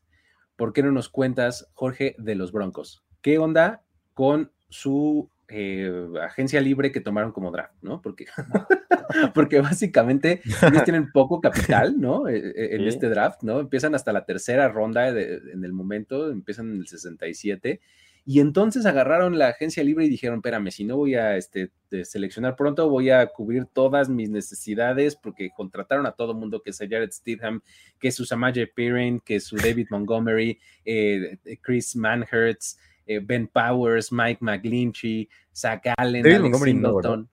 [0.56, 3.02] ¿Por qué no nos cuentas, Jorge, de los Broncos?
[3.22, 3.82] ¿Qué onda
[4.12, 5.90] con su eh,
[6.22, 8.02] agencia libre que tomaron como draft, ¿no?
[8.02, 8.26] Porque,
[9.34, 12.28] porque básicamente ellos tienen poco capital, ¿no?
[12.28, 13.60] Eh, en este draft, ¿no?
[13.60, 17.80] Empiezan hasta la tercera ronda en el momento, empiezan en el 67
[18.24, 21.72] y entonces agarraron la agencia libre y dijeron, espérame, si no voy a este,
[22.04, 26.78] seleccionar pronto, voy a cubrir todas mis necesidades porque contrataron a todo mundo, que es
[26.78, 27.60] Jared Stidham,
[27.98, 33.48] que es su Samaje Perrin, que es su David Montgomery, eh, Chris Manhertz, eh, Ben
[33.48, 37.28] Powers, Mike McGlinchey, Zach Allen, David Montgomery No,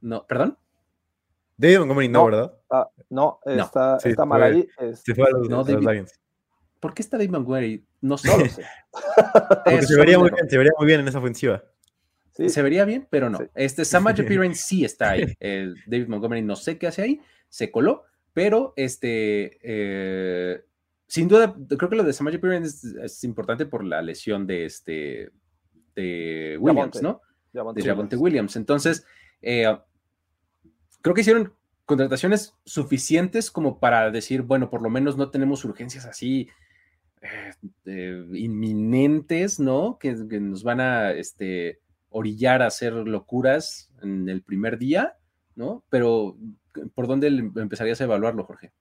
[0.00, 0.56] no, ¿perdón?
[1.58, 2.54] David Montgomery no, ¿verdad?
[2.70, 4.66] Ah, no, está, está mal ahí.
[4.94, 6.18] Se fue a los, no, Lions.
[6.80, 7.84] ¿Por qué está David Montgomery?
[8.00, 8.28] No sé.
[9.86, 11.62] Se, vería muy bien, se vería muy bien en esa ofensiva.
[12.32, 12.48] Sí.
[12.48, 13.38] Se vería bien, pero no.
[13.54, 15.36] Este Samaje Piran sí está ahí.
[15.86, 20.64] David Montgomery no sé qué hace ahí, se coló, pero este, eh,
[21.06, 25.30] sin duda, creo que lo de Samaje Piran es, importante por la lesión de este,
[25.94, 27.20] de Williams, ¿no?
[27.52, 28.56] de Javonte Williams.
[28.56, 29.04] Entonces,
[29.42, 29.76] eh,
[31.02, 36.06] creo que hicieron contrataciones suficientes como para decir, bueno, por lo menos no tenemos urgencias
[36.06, 36.48] así
[37.84, 39.98] eh, inminentes, ¿no?
[39.98, 45.16] Que, nos van a este, orillar a hacer locuras en el primer día,
[45.54, 45.84] ¿no?
[45.90, 46.36] Pero,
[46.94, 48.72] ¿por dónde empezarías a evaluarlo, Jorge?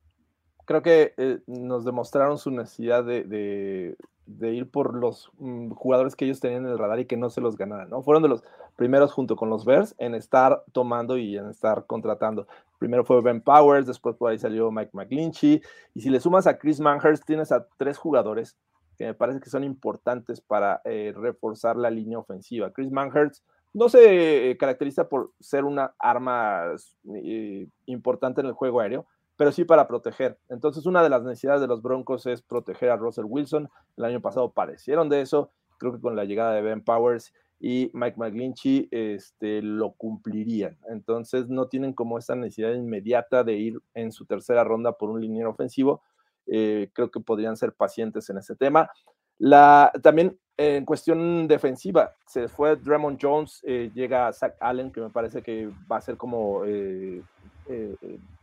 [0.65, 3.97] Creo que eh, nos demostraron su necesidad de,
[4.41, 7.41] ir por los mm, jugadores que ellos tenían en el radar y que no se
[7.41, 8.01] los ganaran, ¿no?
[8.01, 8.43] Fueron de los
[8.75, 12.47] primeros junto con los Bears en estar tomando y en estar contratando.
[12.77, 15.61] Primero fue Ben Powers, después por ahí salió Mike McGlinchey,
[15.93, 18.57] y si le sumas a Chris Manhurst, tienes a tres jugadores
[18.97, 22.71] que me parece que son importantes para eh, reforzar la línea ofensiva.
[22.71, 26.73] Chris Manhurst no se caracteriza por ser una arma
[27.13, 29.05] eh, importante en el juego aéreo,
[29.39, 30.37] pero sí para proteger.
[30.49, 33.69] Entonces, una de las necesidades de los Broncos es proteger a Russell Wilson.
[33.95, 35.49] El año pasado parecieron de eso.
[35.77, 40.77] Creo que con la llegada de Ben Powers y Mike McGlinchey este, lo cumplirían.
[40.89, 45.21] Entonces no tienen como esta necesidad inmediata de ir en su tercera ronda por un
[45.21, 46.01] liniero ofensivo.
[46.45, 48.91] Eh, creo que podrían ser pacientes en ese tema.
[49.37, 55.09] La, también en cuestión defensiva, se fue Draymond Jones, eh, llega Zach Allen, que me
[55.09, 57.23] parece que va a ser como eh,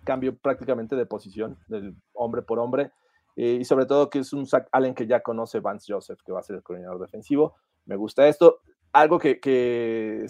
[0.07, 2.92] cambio prácticamente de posición, del hombre por hombre.
[3.36, 6.40] y sobre todo que es un Zach Allen que ya conoce Vance Joseph, que va
[6.40, 7.57] a ser el coordinador defensivo.
[7.84, 8.61] Me gusta esto
[8.96, 10.26] algo que,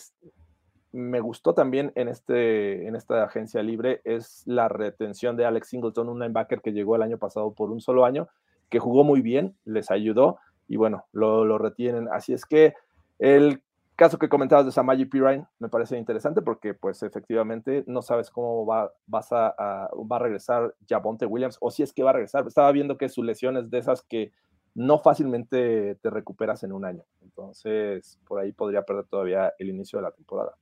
[0.92, 6.08] me gustó también en, este, en esta agencia libre es la retención de Alex Singleton,
[6.08, 8.28] un linebacker que llegó el año pasado por un solo año,
[8.70, 12.08] que jugó muy bien, les ayudó y bueno, lo, retienen.
[12.10, 12.74] Así es que
[13.18, 13.62] el
[13.97, 18.66] caso que comentabas de Samaji Pirine me parece interesante porque pues efectivamente no sabes cómo
[18.66, 22.47] va, vas a, va a regresar Javonte Williams o si es que va a regresar.
[22.47, 24.32] Estaba viendo que su lesión es de esas que
[24.74, 27.03] no fácilmente te recuperas en un año.
[27.22, 30.55] Entonces, por ahí podría perder todavía el inicio de la temporada.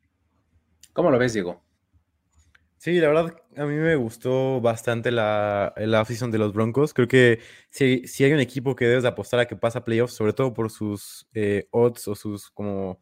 [0.93, 1.61] ¿Cómo lo ves, Diego?
[2.76, 6.93] Sí, la verdad, a mí me gustó bastante la, la de los Broncos.
[6.95, 10.35] Creo que si, si, hay un equipo que debes apostar a que pasa playoffs, sobre
[10.35, 13.01] todo por sus eh, odds o sus como,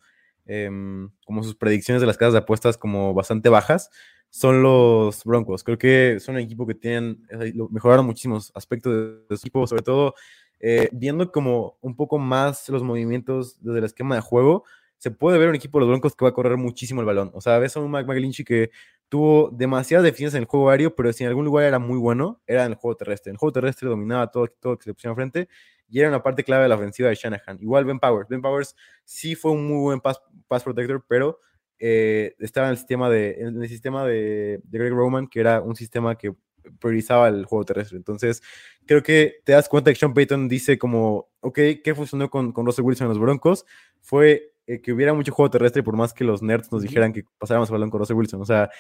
[0.53, 3.91] em, como sus predicciones de las casas de apuestas como bastante bajas,
[4.31, 5.65] son los Broncos.
[5.65, 7.27] Creo que son un equipo que tienen,
[7.71, 10.15] mejoraron muchísimos aspectos de, su equipo, sobre todo
[10.61, 14.65] eh, viendo como un poco más los movimientos desde el esquema de juego,
[14.99, 17.31] se puede ver un equipo de los Broncos que va a correr muchísimo el balón.
[17.35, 18.71] O sea, ves a un Mike McGlinchey que
[19.09, 22.41] tuvo demasiadas deficiencias en el juego aéreo, pero si en algún lugar era muy bueno,
[22.47, 23.31] era en el juego terrestre.
[23.31, 25.49] En el juego terrestre dominaba todo, todo que se frente
[25.93, 27.59] y era una parte clave de la ofensiva de Shanahan.
[27.61, 28.27] Igual Ben Powers.
[28.27, 28.75] Ben Powers
[29.05, 31.39] sí fue un muy buen pass, pass protector, pero
[31.79, 35.61] eh, estaba en el sistema, de, en el sistema de, de Greg Roman, que era
[35.61, 36.35] un sistema que
[36.79, 37.99] priorizaba el juego terrestre.
[37.99, 38.43] Entonces,
[38.87, 42.65] creo que te das cuenta que Sean Payton dice como, ok, ¿qué funcionó con, con
[42.65, 43.67] Russell Wilson en los Broncos?
[44.01, 47.25] Fue eh, que hubiera mucho juego terrestre por más que los nerds nos dijeran que
[47.37, 48.41] pasáramos el balón con Russell Wilson.
[48.41, 48.71] O sea,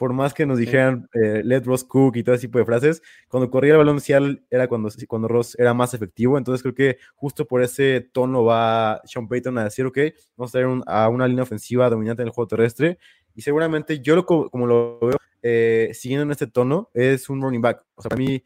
[0.00, 3.02] por más que nos dijeran eh, let Ross cook y todo ese tipo de frases,
[3.28, 6.38] cuando corría el balón inicial era cuando, cuando Ross era más efectivo.
[6.38, 9.98] Entonces creo que justo por ese tono va Sean Payton a decir, ok,
[10.38, 12.96] vamos a tener a una línea ofensiva dominante en el juego terrestre.
[13.34, 17.60] Y seguramente yo lo, como lo veo, eh, siguiendo en este tono, es un running
[17.60, 17.84] back.
[17.94, 18.42] O sea, para mí,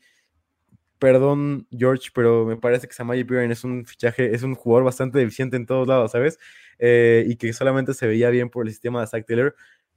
[0.99, 5.21] perdón, George, pero me parece que Samaje Piran es un fichaje, es un jugador bastante
[5.21, 6.37] deficiente en todos lados, ¿sabes?
[6.81, 9.55] Eh, y que solamente se veía bien por el sistema de Zach Taylor.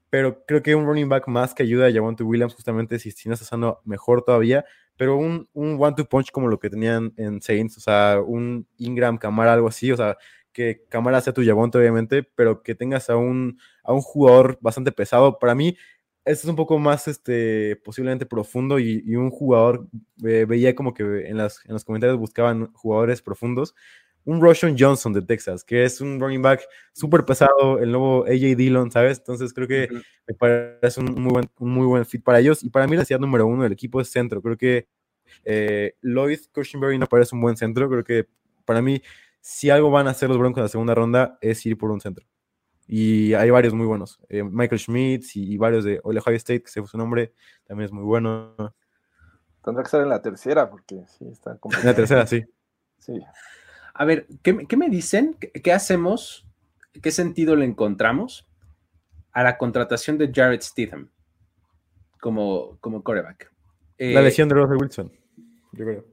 [0.10, 3.34] Pero creo que un running back más que ayuda a Javonte Williams, justamente si, no
[3.34, 4.66] está sano, mejor todavía.
[4.96, 9.18] Pero un, un one-two punch como lo que tenían en Saints, o sea, un Ingram,
[9.18, 10.18] Camara, algo así, o sea,
[10.54, 14.92] que Camara sea tu Javonte, obviamente, pero que tengas a un, a un jugador bastante
[14.92, 15.38] pesado.
[15.38, 15.78] Para mí,
[16.26, 19.88] este es un poco más este, posiblemente profundo y, un jugador,
[20.26, 23.76] eh, veía como que en, las, en los comentarios buscaban jugadores profundos.
[24.28, 26.62] Un Roshan Johnson de Texas, que es un running back
[26.92, 29.20] súper pesado, el nuevo AJ Dillon, ¿sabes?
[29.20, 29.88] Entonces creo que
[30.28, 32.62] me parece un muy, buen, un muy buen fit para ellos.
[32.62, 34.42] Y para mí la ciudad número uno del equipo es centro.
[34.42, 34.90] Creo que
[35.46, 37.90] eh, Lloyd Cushenberry no parece un buen centro.
[37.90, 38.28] Creo que
[38.66, 39.02] para mí,
[39.40, 42.02] si algo van a hacer los Broncos en la segunda ronda, es ir por un
[42.02, 42.26] centro.
[42.86, 44.20] Y hay varios muy buenos.
[44.28, 47.34] Eh, Michael Schmidt y, varios de Ohio State, que se fue su nombre,
[47.66, 48.56] también es muy bueno.
[49.64, 52.44] Tendrá que ser en la tercera, porque sí, está En la tercera, sí.
[53.00, 53.14] Sí.
[53.98, 55.36] A ver, ¿qué, me dicen?
[55.40, 56.48] ¿Qué, hacemos?
[57.02, 58.48] ¿Qué sentido le encontramos
[59.32, 61.10] a la contratación de Jared Stidham
[62.20, 63.52] como, como coreback?
[63.98, 65.12] la eh, lesión de Russell Wilson,
[65.74, 66.06] yo creo.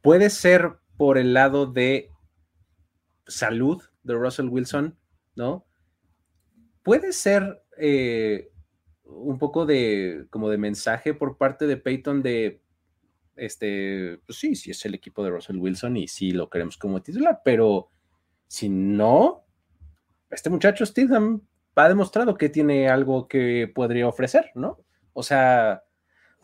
[0.00, 2.10] Puede ser por el lado de
[3.26, 4.96] salud de Russell Wilson
[5.36, 5.64] ¿no?
[6.82, 8.50] Puede ser eh,
[9.04, 12.60] un poco de como de mensaje por parte de Peyton de
[13.36, 17.02] este, pues sí, sí es el equipo de Russell Wilson y sí lo queremos como
[17.02, 17.88] titular, pero
[18.46, 19.44] si no,
[20.30, 21.42] este muchacho Stidham
[21.74, 24.78] ha demostrado que tiene algo que podría ofrecer, ¿no?
[25.12, 25.82] O sea,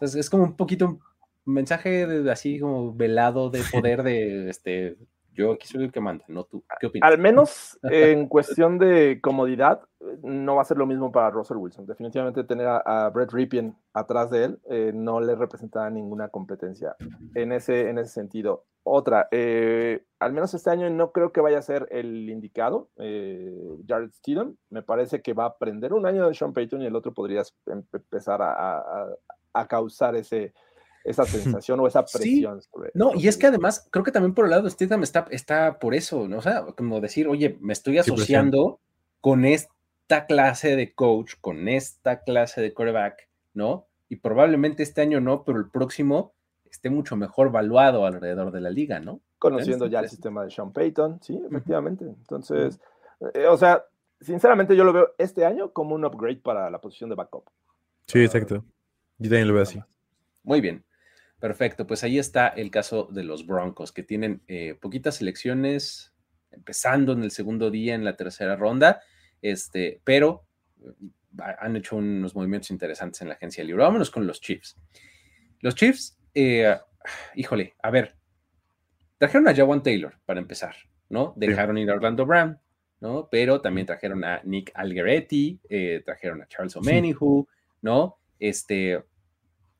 [0.01, 1.01] es, es como un poquito
[1.45, 4.97] un mensaje de, así como velado de poder de este
[5.39, 6.64] yo aquí soy el que manda, no tú.
[6.80, 7.09] ¿Qué opinas?
[7.09, 9.82] Al menos en cuestión de comodidad,
[10.22, 11.86] no va a ser lo mismo para Russell Wilson.
[11.86, 16.97] Definitivamente tener a, Brett Ripien atrás de él eh, no le representa ninguna competencia
[17.34, 18.64] en ese, en ese sentido.
[18.82, 23.55] Otra, eh, al menos este año no creo que vaya a ser el indicado, eh,
[23.86, 24.57] Jared Stidham.
[24.70, 27.43] Me parece que va a aprender un año de Sean Payton y el otro podría
[27.66, 30.55] empezar a causar ese,
[31.09, 32.61] esa sensación o esa presión.
[32.95, 35.79] no, y es que además creo que también por el lado de Stidham está, está
[35.79, 36.39] por eso, ¿no?
[36.39, 38.81] O sea, como decir, oye, me estoy asociando
[39.21, 43.87] con esta clase de coach, con esta clase de quarterback, ¿no?
[44.09, 46.35] Y probablemente este año no, pero el próximo
[46.71, 49.21] esté mucho mejor valuado alrededor de la liga, ¿no?
[49.39, 52.05] Conociendo ya el sistema de Sean Payton, sí, efectivamente.
[52.05, 52.81] Entonces,
[53.35, 53.85] eh, o sea,
[54.21, 57.45] sinceramente yo lo veo este año como un upgrade para la posición de backup.
[58.07, 58.65] Sí, exacto.
[59.19, 59.81] Yo también lo veo así.
[60.43, 60.85] Muy bien.
[61.41, 66.12] Perfecto, pues ahí está el caso de los Broncos, que tienen eh, poquitas selecciones,
[66.51, 69.01] empezando en el segundo día, en la tercera ronda,
[69.41, 70.45] este, pero
[70.78, 73.84] mm, han hecho unos movimientos interesantes en la agencia libre.
[73.84, 74.76] Vámonos con los Chiefs.
[75.61, 76.76] Los Chiefs, eh,
[77.36, 78.16] híjole, a ver,
[79.18, 80.74] trajeron a Jawan Taylor para empezar,
[81.09, 81.34] ¿no?
[81.36, 82.59] Dejaron ir a Orlando Brown,
[83.01, 83.28] ¿no?
[83.30, 87.47] Pero también trajeron a Nick Algeretti, eh, trajeron a Charles O'Menihu,
[87.82, 88.18] ¿no?
[88.41, 89.05] Este,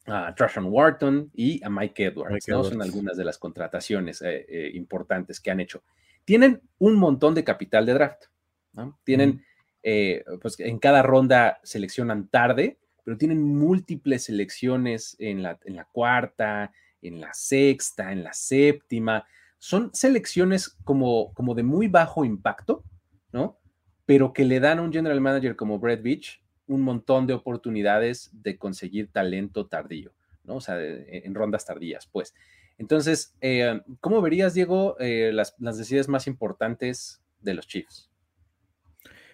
[0.09, 2.65] a Trashon Wharton y a Mike Edwards, ¿no?
[2.65, 5.83] Son algunas de las contrataciones eh, eh, importantes que han hecho.
[6.25, 8.25] Tienen un montón de capital de draft,
[8.73, 8.99] ¿no?
[9.05, 9.45] Tienen,
[9.83, 15.85] eh, pues en cada ronda seleccionan tarde, pero tienen múltiples selecciones en la, en la
[15.85, 19.27] cuarta, en la sexta, en la séptima.
[19.59, 22.85] Son selecciones como, como de muy bajo impacto,
[23.33, 23.59] ¿no?
[24.07, 28.31] Pero que le dan a un general manager como Brett Beach un montón de oportunidades
[28.33, 30.13] de conseguir talento tardío,
[30.45, 30.57] ¿no?
[30.57, 32.35] O sea, en rondas tardías, pues.
[32.79, 38.09] Entonces, eh, ¿cómo verías, Diego, eh, las, las decisiones más importantes de los Chiefs?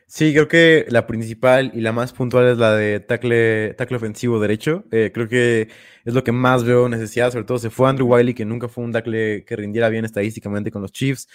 [0.06, 4.38] Sí, creo que la principal y la más puntual es la de tackle, tackle ofensivo
[4.38, 4.84] derecho.
[4.92, 5.68] Eh, creo que
[6.04, 8.84] es lo que más veo necesidad, sobre todo se fue Andrew Wiley, que nunca fue
[8.84, 11.28] un tackle que rindiera bien estadísticamente con los Chiefs.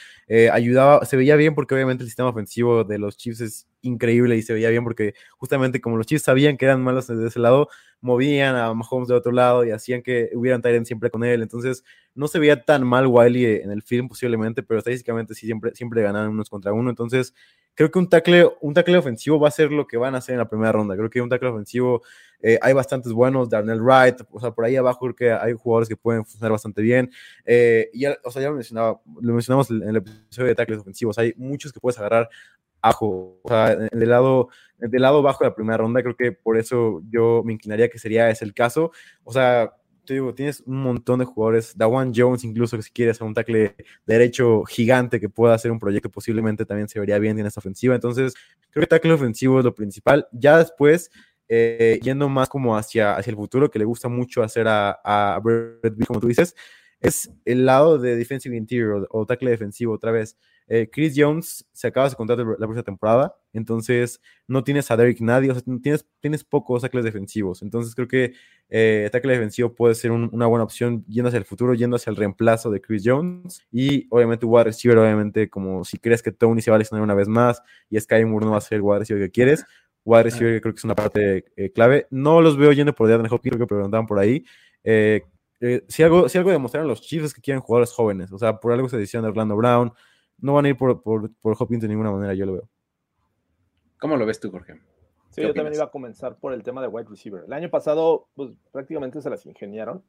[0.51, 4.41] Ayudaba, se veía bien porque obviamente el sistema ofensivo de los Chiefs es increíble y
[4.41, 7.69] se veía bien porque justamente como los Chiefs sabían que eran malos de ese lado,
[8.01, 11.41] movían a Mahomes de otro lado y hacían que hubieran Tyrant siempre con él.
[11.41, 11.83] Entonces
[12.15, 16.01] no se veía tan mal Wiley en el film posiblemente, pero estadísticamente sí siempre, siempre
[16.01, 16.89] ganaban unos contra uno.
[16.89, 17.33] Entonces
[17.75, 20.33] creo que un tackle, un tackle ofensivo va a ser lo que van a hacer
[20.33, 20.95] en la primera ronda.
[20.95, 22.01] Creo que un tackle ofensivo
[22.41, 25.89] eh, hay bastantes buenos, Darnell Wright, o sea, por ahí abajo creo que hay jugadores
[25.89, 27.11] que pueden funcionar bastante bien.
[27.45, 30.79] Eh, y ya, o sea, ya lo, mencionaba, lo mencionamos en el episodio de tackles
[30.79, 32.29] ofensivos, hay muchos que puedes agarrar
[32.81, 36.57] abajo, o sea, del lado, del lado bajo de la primera ronda, creo que por
[36.57, 38.91] eso yo me inclinaría que sería ese el caso.
[39.23, 39.73] O sea,
[40.13, 43.75] digo, tienes un montón de jugadores, Dawan Jones incluso, que si quieres hacer un tackle
[44.05, 47.95] derecho gigante que pueda hacer un proyecto, posiblemente también se vería bien en esta ofensiva.
[47.95, 48.33] Entonces,
[48.71, 50.27] creo que tackle ofensivo es lo principal.
[50.31, 51.11] Ya después,
[51.47, 55.39] eh, yendo más como hacia, hacia el futuro, que le gusta mucho hacer a, a
[55.39, 56.55] Brett como tú dices,
[56.99, 60.37] es el lado de defensive interior o, tackle defensivo otra vez.
[60.71, 65.19] Eh, Chris Jones se acaba de contrato la próxima temporada, entonces no tienes a Derek
[65.19, 67.63] nadie, o sea, tienes, tienes pocos tackles defensivos.
[67.63, 68.33] Entonces creo que
[68.69, 72.15] eh, tackle defensivo puede ser una buena opción yendo hacia el futuro, yendo hacia el
[72.15, 73.65] reemplazo de Chris Jones.
[73.71, 77.15] Y obviamente wide receiver, obviamente, como si crees que Tony se va a lesionar una
[77.15, 79.65] vez más y Sky Moore no va a ser el wide receiver que quieres,
[80.05, 82.07] wide receiver creo que es una parte eh, clave.
[82.11, 84.45] No los veo yendo por DeAndre Hopkins, creo que preguntaban por ahí.
[84.83, 85.23] Eh,
[85.61, 88.59] eh, si, algo, si algo demostraron los Chiefs es que quieren jugadores jóvenes, o sea,
[88.59, 89.91] por algo se decían de Orlando Brown,
[90.41, 92.69] no van a ir por, por, por Hopkins de ninguna manera, yo lo veo.
[93.99, 94.79] ¿Cómo lo ves tú, Jorge?
[95.29, 97.43] Sí, yo también iba a comenzar por el tema de wide receiver.
[97.45, 100.03] El año pasado, pues prácticamente se las ingeniaron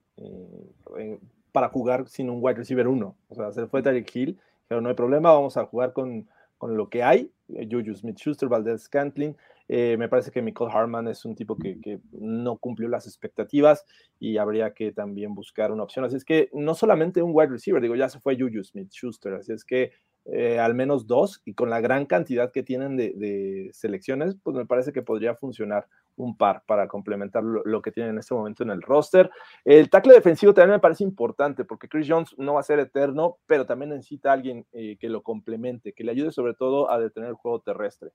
[1.53, 3.17] para jugar sin un wide receiver 1.
[3.29, 6.77] O sea, se fue Tarek Hill, pero no hay problema, vamos a jugar con, con
[6.77, 7.31] lo que hay.
[7.49, 9.37] Eh, Juju Smith-Schuster, Valdez Scantling,
[9.73, 13.85] eh, me parece que Michael Harman es un tipo que, no cumplió las expectativas
[14.19, 16.05] y habría que también buscar una opción.
[16.05, 19.35] Así es que no solamente un wide receiver, digo, ya se fue Juju Smith Schuster,
[19.35, 19.93] así es que
[20.33, 24.65] eh, al menos dos y con la gran cantidad que tienen de, selecciones, pues me
[24.65, 28.71] parece que podría funcionar un par para complementar lo, que tienen en este momento en
[28.71, 29.31] el roster.
[29.65, 33.39] El tackle defensivo también me parece importante porque Chris Jones no va a ser eterno,
[33.47, 37.31] pero también necesita alguien eh, que lo complemente, que le ayude sobre todo a detener
[37.31, 38.13] el juego terrestre.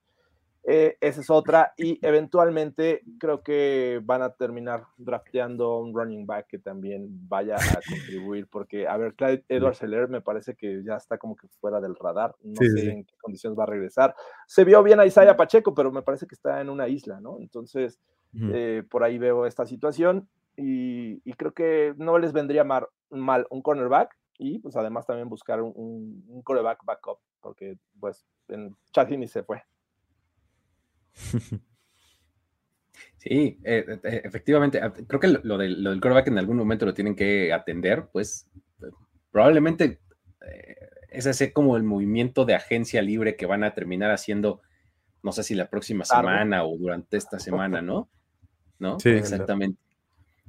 [0.67, 1.73] Eh, esa es otra.
[1.77, 7.79] Y eventualmente creo que van a terminar drafteando un running back que también vaya a
[7.87, 11.79] contribuir, porque, a ver, Clyde Edwards Heller me parece que ya está como que fuera
[11.79, 12.35] del radar.
[12.41, 14.15] No sé en qué condiciones va a regresar.
[14.47, 17.37] Se vio bien a Isaiah Pacheco, pero me parece que está en una isla, ¿no?
[17.39, 17.99] Entonces,
[18.33, 24.17] eh, por ahí veo esta situación y, creo que no les vendría mal, un cornerback
[24.37, 29.61] y pues además también buscar un, un, cornerback backup, porque pues en Chadini se fue.
[33.27, 34.79] Sí, eh, eh, efectivamente.
[35.07, 38.47] Creo que lo, del, lo quarterback en algún momento lo tienen que atender, pues
[39.31, 39.99] probablemente
[40.47, 40.75] eh,
[41.09, 44.61] es ese como el movimiento de agencia libre que van a terminar haciendo,
[45.23, 48.09] no sé si la próxima semana o durante esta semana, ¿no?
[48.77, 48.99] ¿No?
[48.99, 49.79] Sí, exactamente.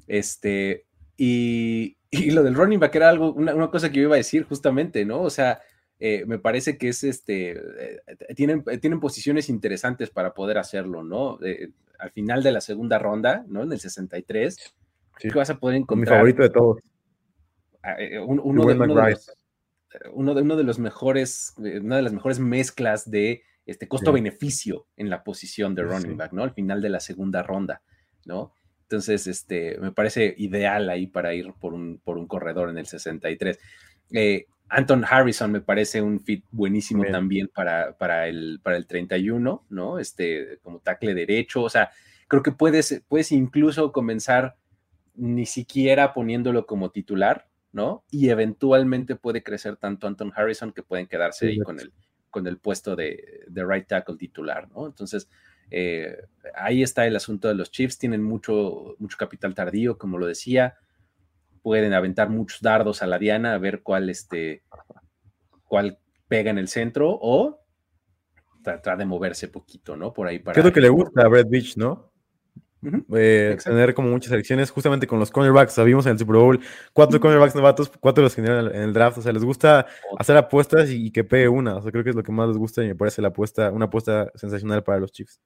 [0.06, 0.84] Este,
[1.16, 1.96] y,
[2.30, 5.06] lo del running back era algo, una, una, cosa que yo iba a decir justamente,
[5.06, 5.22] ¿no?
[5.22, 5.60] O sea,
[5.98, 8.00] eh, me parece que es este, eh,
[8.34, 11.38] tienen, eh, tienen posiciones interesantes para poder hacerlo, ¿no?
[11.98, 13.62] al final de la segunda ronda, ¿no?
[13.62, 14.74] En el 63,
[15.18, 15.28] sí.
[15.34, 16.16] vas a poder encontrar.
[16.16, 16.78] Mi favorito de todos.
[18.26, 19.32] uno, de, los,
[20.12, 25.74] uno, de, los mejores, una de las mejores mezclas de este costo-beneficio en la posición
[25.74, 26.42] de running back, ¿no?
[26.42, 27.80] Al final de la segunda ronda,
[28.26, 28.52] ¿no?
[28.82, 32.86] Entonces, este, me parece ideal ahí para ir por un, por un corredor en el
[32.86, 33.58] 63.
[34.12, 39.64] Eh, Anton Harrison me parece un fit buenísimo también para, para, el, para el 31,
[39.68, 39.98] ¿no?
[39.98, 41.90] Este, como tackle derecho, o sea,
[42.28, 44.56] creo que puedes, puedes incluso comenzar
[45.14, 48.04] ni siquiera poniéndolo como titular, ¿no?
[48.10, 51.92] Y eventualmente puede crecer tanto Anton Harrison que pueden quedarse ahí con el,
[52.30, 54.86] con el puesto de, de right tackle titular, ¿no?
[54.86, 55.28] Entonces,
[55.70, 56.16] eh,
[56.54, 60.76] ahí está el asunto de los Chiefs, tienen mucho, mucho capital tardío, como lo decía,
[61.66, 64.62] pueden aventar muchos dardos a la diana a ver cuál, este,
[65.64, 65.98] cuál
[66.28, 67.58] pega en el centro o
[68.62, 70.12] tratar de moverse poquito, ¿no?
[70.12, 70.54] Por ahí para.
[70.54, 72.12] ¿Qué es lo que le gusta a Brad Beach, no?
[73.12, 75.72] Eh, tener como muchas elecciones justamente con los cornerbacks.
[75.72, 76.60] Sabimos en el Super Bowl
[76.92, 79.18] cuatro cornerbacks novatos, cuatro los generan en el draft.
[79.18, 79.88] O sea, les gusta
[80.20, 81.78] hacer apuestas y, que pegue una.
[81.78, 83.72] O sea, creo que es lo que más les gusta y me parece la apuesta,
[83.72, 85.40] una apuesta sensacional para los Chiefs.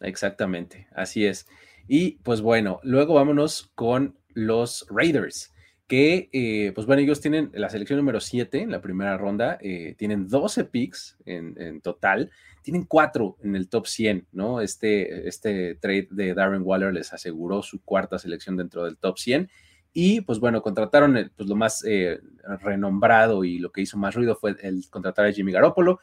[0.00, 1.46] Exactamente, así es.
[1.86, 5.52] Y pues bueno, luego vámonos con los Raiders
[5.88, 9.94] que, eh, pues bueno, ellos tienen la selección número 7 en la primera ronda, eh,
[9.96, 12.30] tienen 12 picks en, total,
[12.62, 14.60] tienen 4 en el top 100, ¿no?
[14.60, 19.48] Este, este trade de Darren Waller les aseguró su cuarta selección dentro del top 100
[19.94, 22.20] y pues bueno, contrataron el, pues lo más eh,
[22.60, 26.00] renombrado y lo que hizo más ruido fue el contratar a Jimmy Garoppolo,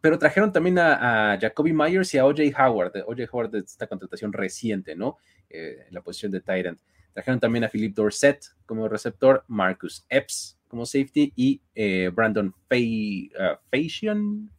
[0.00, 4.32] pero trajeron también a, Jacoby Myers y a OJ Howard, OJ Howard de esta contratación
[4.32, 5.16] reciente, ¿no?
[5.50, 6.78] en la posición de Tyrant.
[7.14, 13.30] Trajeron también a Philip Dorset como receptor, Marcus Epps como safety y eh, Brandon Fay,
[13.38, 14.50] uh, Fashion,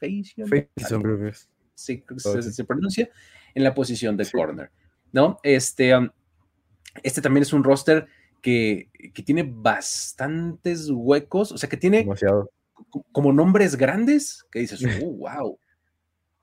[1.73, 3.09] Sí, se, pronuncia,
[3.53, 4.71] en la posición de corner.
[5.11, 5.39] ¿No?
[5.43, 6.09] Este, um,
[7.03, 8.07] este también es un roster
[8.41, 8.89] que,
[9.25, 12.07] tiene bastantes huecos, o sea, que tiene
[13.11, 15.59] como nombres grandes que dices, oh, wow.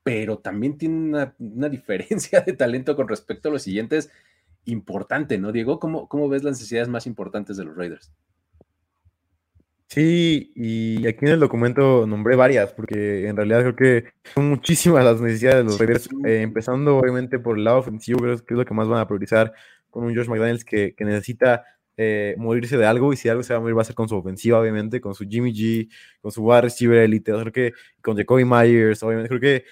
[0.02, 4.10] Pero también tiene una, una diferencia de talento con respecto a los siguientes
[4.64, 5.78] importante, ¿no, Diego?
[5.80, 8.12] ¿Cómo, cómo ves las necesidades más importantes de los Raiders?
[9.88, 14.04] Sí, y aquí en el documento nombré varias, porque en realidad creo que
[14.34, 18.38] son muchísimas las necesidades de los Raiders, eh, empezando obviamente por el lado ofensivo, creo
[18.38, 19.52] que es lo que más van a priorizar
[19.90, 21.64] con un Josh McDaniels que, que necesita
[21.98, 24.08] eh, morirse de algo, y si algo se va a morir va a ser con
[24.08, 25.90] su ofensiva, obviamente, con su Jimmy G,
[26.22, 29.64] con su wide receiver elite, creo que con Jacoby Myers, obviamente, creo que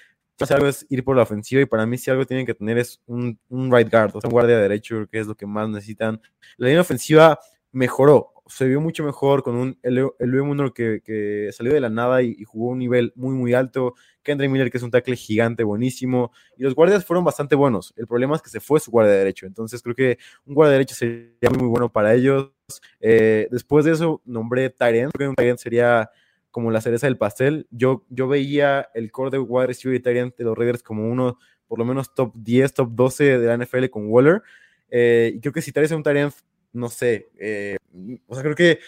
[0.45, 2.77] si algo es ir por la ofensiva, y para mí si algo tienen que tener
[2.77, 5.69] es un, un right guard, o sea, un guardia derecho, que es lo que más
[5.69, 6.21] necesitan.
[6.57, 7.39] La línea ofensiva
[7.71, 12.21] mejoró, se vio mucho mejor con un el, el que, que, salió de la nada
[12.21, 13.95] y, jugó un nivel muy, muy alto.
[14.23, 16.31] Kendrick Miller, que es un tackle gigante, buenísimo.
[16.57, 17.93] Y los guardias fueron bastante buenos.
[17.95, 19.45] El problema es que se fue su guardia derecho.
[19.45, 22.51] Entonces creo que un guardia derecho sería muy, muy bueno para ellos.
[22.99, 25.13] Eh, después de eso, nombré Tyrant.
[25.13, 26.09] Creo que un Tyrant sería
[26.51, 27.67] como la cereza del pastel.
[27.71, 31.85] Yo, yo veía el core de wide receiver de los Raiders como uno, por lo
[31.85, 34.43] menos top 10, top 12 de la NFL con Waller.
[34.89, 36.33] Eh, y creo que si traes un Tyrant
[36.73, 37.77] no sé, eh,
[38.27, 38.79] o sea, creo que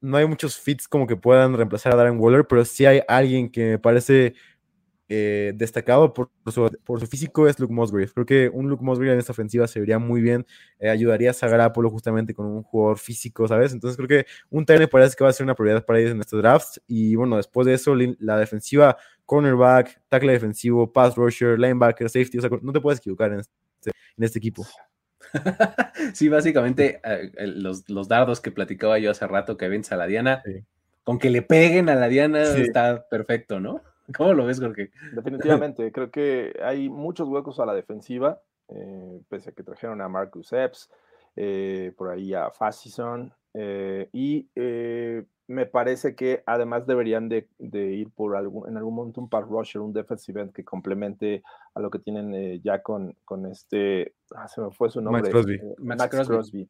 [0.00, 3.50] no hay muchos fits como que puedan reemplazar a Darren Waller, pero sí hay alguien
[3.50, 4.34] que me parece
[5.14, 8.08] eh, destacado por su, por su, físico es Luke Musgrave.
[8.08, 10.46] Creo que un Luke Musgrave en esta ofensiva se vería muy bien,
[10.78, 13.74] eh, ayudaría a sacar a Apolo justamente con un jugador físico, ¿sabes?
[13.74, 16.20] Entonces creo que un me parece que va a ser una prioridad para ellos en
[16.20, 16.78] este draft.
[16.86, 18.96] Y bueno, después de eso, la defensiva,
[19.26, 23.90] cornerback, tackle defensivo, pass rusher, linebacker, safety, o sea, no te puedes equivocar en este,
[24.16, 24.66] en este equipo.
[26.14, 30.42] sí, básicamente eh, los, dardos que platicaba yo hace rato que ven a la Diana,
[31.04, 33.82] con que le peguen a la Diana está perfecto, ¿no?
[34.16, 34.90] ¿Cómo lo ves, Jorge?
[35.12, 40.08] Definitivamente, creo que hay muchos huecos a la defensiva, eh, pese a que trajeron a
[40.08, 40.90] Marcus Epps,
[41.36, 43.32] eh, por ahí a Fassison,
[44.12, 44.48] y
[45.52, 49.82] me parece que además deberían de, ir por algún, en algún momento un pass rusher,
[49.82, 51.42] un defensive end que complemente
[51.74, 55.30] a lo que tienen eh, ya con, con este, ah, se me fue su nombre.
[55.30, 56.68] Eh, Max Crosby.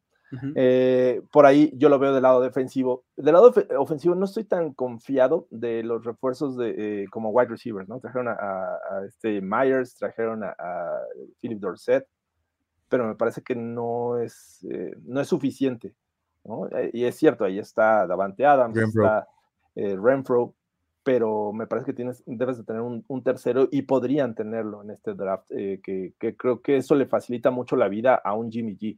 [0.55, 3.03] Eh, por ahí yo lo veo del lado defensivo.
[3.15, 7.99] Del lado ofensivo no estoy tan confiado de los refuerzos de, como wide receivers, ¿no?
[7.99, 10.55] Trajeron a, este Myers, trajeron a,
[11.39, 12.07] Philip Dorset,
[12.89, 14.65] pero me parece que no es,
[15.03, 15.93] no es suficiente.
[16.71, 19.27] Eh, y es cierto, ahí está Davante Adams, está
[19.75, 20.55] eh, Renfro,
[21.03, 25.13] pero me parece que tienes, debes de tener un, tercero y podrían tenerlo en este
[25.13, 28.97] draft, eh, que, creo que eso le facilita mucho la vida a un Jimmy G.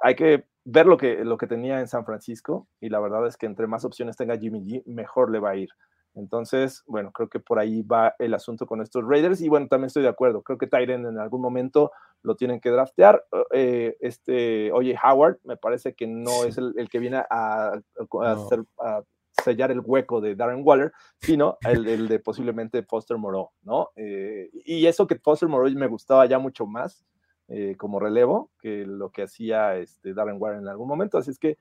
[0.00, 3.36] Hay que ver lo que, lo que tenía en San Francisco y la verdad es
[3.36, 5.70] que entre más opciones tenga Jimmy G, mejor le va a ir.
[6.14, 9.40] Entonces, bueno, creo que por ahí va el asunto con estos Raiders.
[9.40, 10.42] Y bueno, también estoy de acuerdo.
[10.42, 11.90] Creo que Tyren en algún momento
[12.22, 13.24] lo tienen que draftear.
[13.52, 17.80] Eh, este, oye, Howard, me parece que no es el, que viene a,
[19.42, 23.88] sellar el hueco de Darren Waller, sino el, de posiblemente Foster Moreau, ¿no?
[23.96, 27.04] Eh, y eso que Foster Moreau me gustaba ya mucho más
[27.54, 31.18] eh, como relevo que lo que hacía este Darren Waller en algún momento.
[31.18, 31.58] Así es que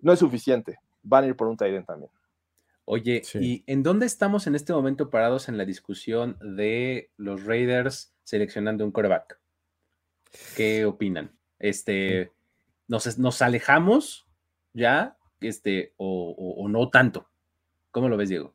[0.00, 0.80] no es suficiente.
[1.04, 2.10] Van a ir por un Tyren también.
[2.84, 8.12] Oye, ¿y en dónde estamos en este momento parados en la discusión de los Raiders
[8.24, 9.38] seleccionando un coreback?
[10.56, 11.30] ¿Qué opinan?
[11.60, 12.32] Este,
[12.88, 14.26] ¿nos, nos alejamos
[14.72, 15.16] ya?
[15.40, 17.28] Este, o, no tanto.
[17.92, 18.54] ¿Cómo lo ves, Diego?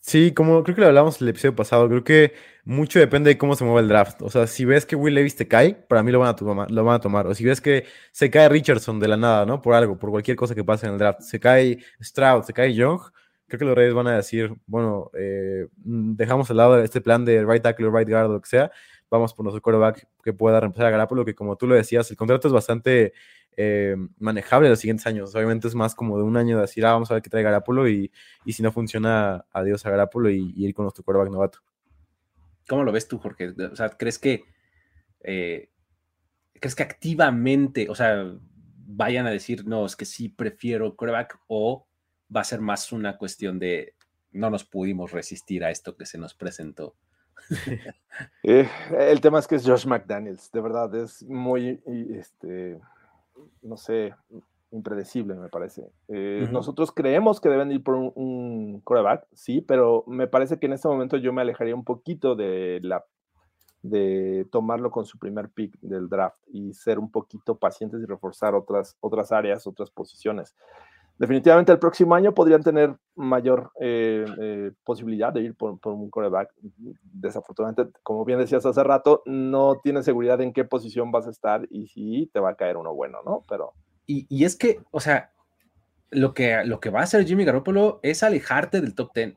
[0.00, 2.32] Sí, como creo que lo hablamos el episodio pasado, creo que
[2.64, 4.22] mucho depende de cómo se mueve el draft.
[4.22, 6.70] O sea, si ves que Will Levis te cae, para mí lo van a, tomar,
[6.70, 7.26] lo van a tomar.
[7.26, 9.60] O si ves que se cae Richardson de la nada, ¿no?
[9.60, 11.20] Por algo, por cualquier cosa que pase en el draft.
[11.22, 13.00] Se cae Stroud, se cae Young,
[13.48, 17.44] creo que los Reyes van a decir, bueno, eh, dejamos al lado este plan de
[17.44, 18.70] right tackle, right guard, lo que sea.
[19.10, 22.16] Vamos por nuestro quarterback que pueda reemplazar a Garapolo, que como tú lo decías, el
[22.16, 23.14] contrato es bastante
[23.60, 25.34] eh, manejable los siguientes años.
[25.34, 27.42] Obviamente es más como de un año de decir, ah, vamos a ver qué trae
[27.42, 28.12] Garapolo y,
[28.44, 31.58] y si no funciona, adiós a Garapolo y, ir con nuestro quarterback novato.
[32.68, 33.48] ¿Cómo lo ves tú, Jorge?
[33.48, 34.44] O sea, ¿crees que,
[35.24, 35.70] eh,
[36.54, 38.32] ¿crees que activamente, o sea,
[38.86, 41.88] vayan a decir, no, es que sí prefiero quarterback o
[42.34, 43.96] va a ser más una cuestión de
[44.30, 46.94] no nos pudimos resistir a esto que se nos presentó?
[48.42, 52.80] Eh, el tema es que es Josh McDaniels, de verdad, es muy, este,
[53.62, 54.14] no sé,
[54.70, 55.90] impredecible, me parece.
[56.08, 60.74] Eh, nosotros creemos que deben ir por un, coreback, sí, pero me parece que en
[60.74, 63.04] este momento yo me alejaría un poquito de la
[63.80, 68.56] de tomarlo con su primer pick del draft y ser un poquito pacientes y reforzar
[68.56, 70.56] otras, otras áreas, otras posiciones.
[71.18, 76.10] Definitivamente el próximo año podrían tener mayor eh, eh, posibilidad de ir por, por, un
[76.10, 76.50] coreback.
[77.02, 81.66] Desafortunadamente, como bien decías hace rato, no tienes seguridad en qué posición vas a estar
[81.70, 83.44] y si te va a caer uno bueno, ¿no?
[83.48, 83.74] Pero
[84.10, 85.32] y, es que, o sea,
[86.10, 89.34] lo que, lo que va a hacer Jimmy Garoppolo es alejarte del top 10.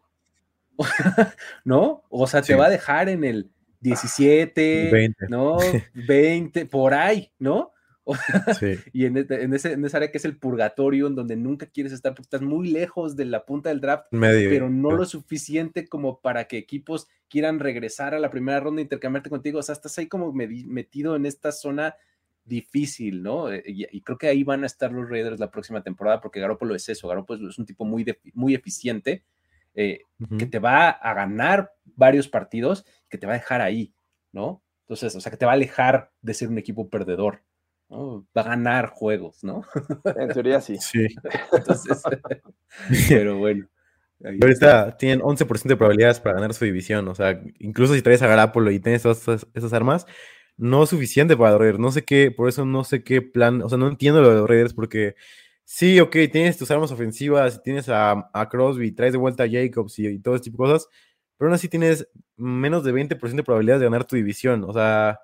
[1.65, 2.03] ¿No?
[2.09, 3.51] O sea, te va a dejar en el
[3.81, 5.27] 17, 20.
[5.27, 5.57] ¿no?
[6.07, 7.73] 20, por ahí, ¿no?
[8.93, 11.93] y este, en, ese, en esa área que es el purgatorio, en donde nunca quieres
[11.93, 16.19] estar porque estás muy lejos de la punta del draft, pero no lo suficiente como
[16.19, 19.59] para que equipos quieran regresar a la primera ronda e intercambiarte contigo.
[19.59, 21.95] O sea, estás ahí como metido en esta zona
[22.43, 23.51] difícil, ¿no?
[23.51, 26.75] Eh, y, creo que ahí van a estar los Raiders la próxima temporada, porque Garoppolo
[26.75, 29.23] es eso, Garoppolo es un tipo muy, muy eficiente,
[29.73, 30.01] eh,
[30.37, 33.93] que te va a ganar varios partidos, que te va a dejar ahí,
[34.33, 34.61] ¿no?
[34.81, 37.43] Entonces, o sea, que te va a alejar de ser un equipo perdedor.
[37.91, 38.25] ¿No?
[38.35, 39.63] Va a ganar juegos, ¿no?
[40.15, 40.77] En teoría sí.
[40.77, 41.05] Sí.
[41.51, 42.01] Entonces,
[43.09, 43.67] pero bueno.
[44.23, 47.07] Ahorita tienen 11% de probabilidades para ganar su división.
[47.07, 50.05] O sea, incluso si traes a Garapolo y tienes todas esas, armas,
[50.57, 51.79] no es suficiente para los Raiders.
[51.79, 53.61] No sé qué, por eso no sé qué plan.
[53.63, 55.15] O sea, no entiendo lo de los Raiders porque
[55.65, 59.97] sí, ok, tienes tus armas ofensivas, tienes a, a Crosby, traes de vuelta a Jacobs
[59.99, 60.87] y, y todo ese tipo de cosas
[61.41, 64.63] pero aún así tienes menos de 20% de probabilidades de ganar tu división.
[64.63, 65.19] O sea,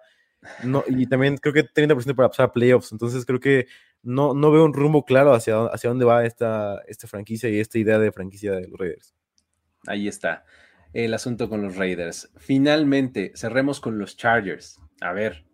[0.64, 2.92] no, y también creo que 30% para pasar a playoffs.
[2.92, 3.68] Entonces creo que
[4.04, 7.78] no, no veo un rumbo claro hacia, hacia dónde va esta, esta franquicia y esta
[7.80, 9.14] idea de franquicia de los Raiders.
[9.86, 10.46] Ahí está
[10.94, 12.32] el asunto con los Raiders.
[12.38, 14.80] Finalmente, cerremos con los Chargers.
[15.02, 15.46] A ver.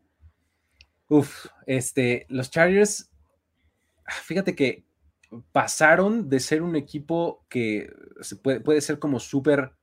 [1.10, 3.12] Uf, este, los Chargers,
[4.06, 4.86] ah, fíjate que
[5.52, 7.92] pasaron de ser un equipo que
[8.42, 9.74] puede, puede ser como súper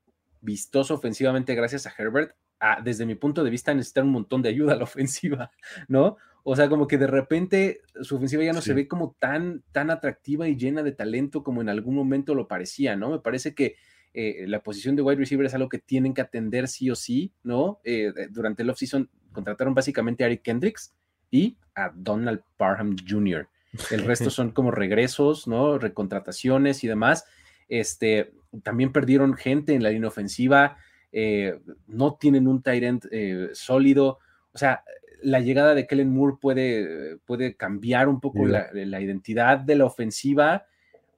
[0.40, 2.34] vistoso ofensivamente gracias a Herbert,
[2.82, 5.50] desde mi punto de vista necesita un montón de ayuda a la ofensiva,
[5.88, 6.16] ¿no?
[6.42, 9.90] O sea, como que de repente su ofensiva ya no se ve como tan, tan
[9.90, 13.10] atractiva y llena de talento como en algún momento lo parecía, ¿no?
[13.10, 13.76] Me parece que
[14.14, 17.32] eh, la posición de wide receiver es algo que tienen que atender sí o sí,
[17.42, 17.80] ¿no?
[17.84, 20.94] Eh, durante el offseason contrataron básicamente a Eric Kendricks
[21.30, 23.48] y a Donald Parham Jr.
[23.90, 25.78] El resto son como regresos, ¿no?
[25.78, 27.24] Recontrataciones y demás.
[27.68, 28.32] Este,
[28.62, 30.78] también perdieron gente en la línea ofensiva,
[31.12, 34.18] eh, no tienen un end eh, sólido.
[34.52, 34.84] O sea,
[35.22, 40.66] la llegada de Kellen Moore puede, puede cambiar un poco la, identidad de la ofensiva,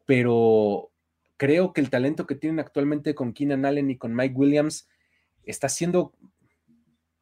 [0.07, 0.90] pero
[1.36, 4.88] creo que el talento que tienen actualmente con Keenan Allen y con Mike Williams
[5.45, 6.12] está siendo,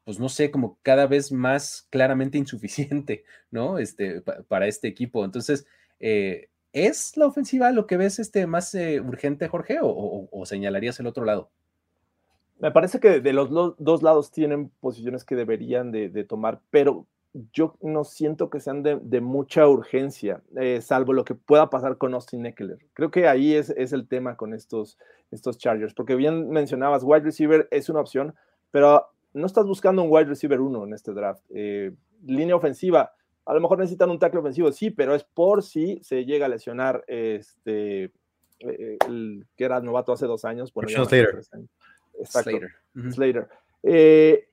[0.03, 3.77] pues no sé, como cada vez más claramente insuficiente, ¿no?
[3.77, 5.23] Este, para este equipo.
[5.23, 5.65] Entonces,
[5.99, 11.07] eh, ¿Es la ofensiva lo que ves este, más eh, urgente, Jorge, o, señalarías el
[11.07, 11.51] otro lado?
[12.61, 17.07] Me parece que de los dos lados tienen posiciones que deberían de, tomar, pero
[17.51, 22.13] yo no siento que sean de, mucha urgencia, eh, salvo lo que pueda pasar con
[22.13, 22.77] Austin Eckler.
[22.93, 24.99] Creo que ahí es, el tema con estos,
[25.31, 28.35] estos Chargers, porque bien mencionabas, wide receiver es una opción,
[28.69, 31.43] pero no estás buscando un wide receiver uno en este draft.
[31.49, 31.91] Eh,
[32.23, 33.11] línea ofensiva,
[33.43, 36.49] a lo mejor necesitan un tackle ofensivo, sí, pero es por si se llega a
[36.49, 38.11] lesionar este,
[38.59, 40.71] eh, el que era novato hace dos años.
[42.33, 42.71] Bueno, Slater.
[42.93, 43.13] Slater.
[43.13, 43.49] Slater.
[43.83, 44.47] Eh,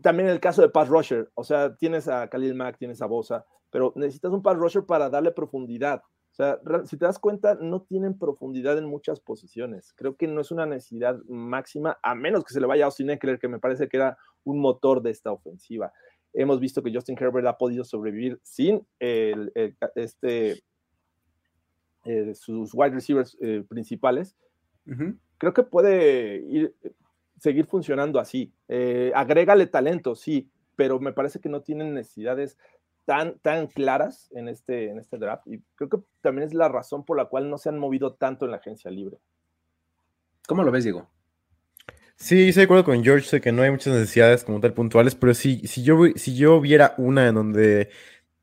[0.00, 3.44] también el caso de pass rusher, o sea, tienes a Khalil Mack, tienes a Bosa,
[3.70, 6.02] pero necesitas un pass rusher para darle profundidad.
[6.32, 9.92] O sea, si te das cuenta, no tienen profundidad en muchas posiciones.
[9.94, 13.10] Creo que no es una necesidad máxima, a menos que se le vaya a Austin
[13.10, 15.92] Eckler, que me parece que era un motor de esta ofensiva.
[16.32, 20.62] Hemos visto que Justin Herbert ha podido sobrevivir sin este,
[22.04, 24.36] eh, sus wide receivers eh, principales.
[25.38, 26.74] Creo que puede ir,
[27.40, 28.52] seguir funcionando así.
[28.68, 32.56] Eh, agrégale talento, sí, pero me parece que no tienen necesidades
[33.04, 35.46] tan, tan claras en este, en este draft.
[35.48, 38.44] Y creo que también es la razón por la cual no se han movido tanto
[38.44, 39.18] en la agencia libre.
[40.46, 41.08] ¿Cómo lo ves, Diego?
[42.16, 45.14] Sí, estoy de acuerdo con George, sé que no hay muchas necesidades como tal puntuales,
[45.14, 47.88] pero si, si, yo, si yo viera una en donde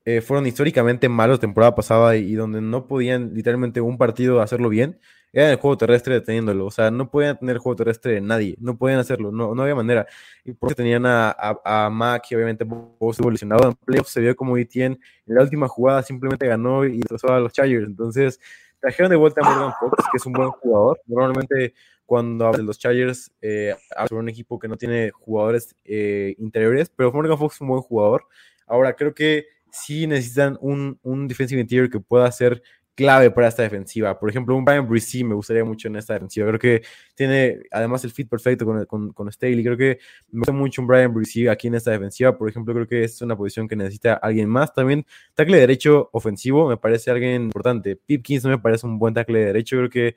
[0.03, 4.99] eh, fueron históricamente malos temporada pasada y, donde no podían literalmente un partido hacerlo bien,
[5.33, 6.65] era el juego terrestre deteniéndolo.
[6.65, 9.75] O sea, no podían tener juego terrestre de nadie, no podían hacerlo, no, no había
[9.75, 10.07] manera.
[10.43, 14.35] Y por eso tenían a, a, Mac y obviamente estuvo lesionado en playoffs, se vio
[14.35, 17.85] como Etienne en la última jugada simplemente ganó y destrozó a los Chargers.
[17.87, 18.39] Entonces,
[18.79, 20.99] trajeron de vuelta a Morgan Fox, que es un buen jugador.
[21.05, 21.73] Normalmente
[22.05, 23.75] cuando hablas de los Chargers, eh,
[24.07, 27.81] sobre un equipo que no tiene jugadores eh, interiores, pero Morgan Fox es un buen
[27.81, 28.25] jugador.
[28.65, 32.63] Ahora, creo que sí necesitan un, un defensive interior que pueda ser
[32.97, 34.19] clave para esta defensiva.
[34.19, 36.47] Por ejemplo, un Brian Brisee me gustaría mucho en esta defensiva.
[36.47, 36.81] Creo que
[37.13, 39.63] tiene además el fit perfecto con, con, con Staley.
[39.63, 39.99] Creo que
[40.31, 42.35] me gusta mucho un Brian Brisee aquí en esta defensiva.
[42.35, 44.73] Por ejemplo, creo que es una posición que necesita alguien más.
[44.73, 47.95] También tackle derecho ofensivo me parece alguien importante.
[47.95, 49.77] Pipkins me parece un buen tackle de derecho.
[49.77, 50.15] Creo que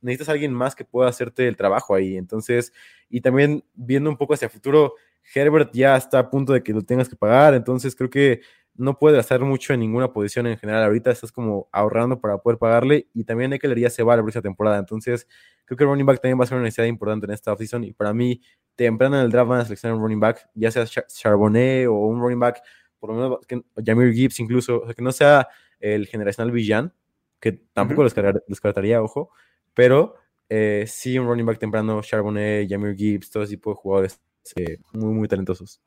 [0.00, 2.16] necesitas alguien más que pueda hacerte el trabajo ahí.
[2.16, 2.72] Entonces,
[3.08, 4.94] y también viendo un poco hacia el futuro,
[5.32, 8.40] Herbert ya está a punto de que lo tengas que pagar, entonces creo que
[8.78, 10.84] no puede gastar mucho en ninguna posición en general.
[10.84, 14.22] Ahorita estás como ahorrando para poder pagarle y también hay que leería se va la
[14.22, 14.78] próxima temporada.
[14.78, 15.26] Entonces,
[15.64, 17.84] creo que el running back también va a ser una necesidad importante en esta offseason
[17.84, 18.40] y para mí,
[18.74, 22.20] temprano en el draft van a seleccionar un running back, ya sea Charbonnet o un
[22.20, 22.62] running back
[22.98, 25.48] por lo menos que Jamir Gibbs incluso, o sea, que no sea
[25.78, 26.92] el generacional Villan,
[27.40, 28.10] que tampoco lo
[28.48, 29.30] descartaría, ojo,
[29.74, 30.14] pero
[30.48, 34.20] eh, sí un running back temprano, Charbonnet, Jamir Gibbs, todo ese tipo de jugadores
[34.56, 35.80] eh, muy, muy talentosos.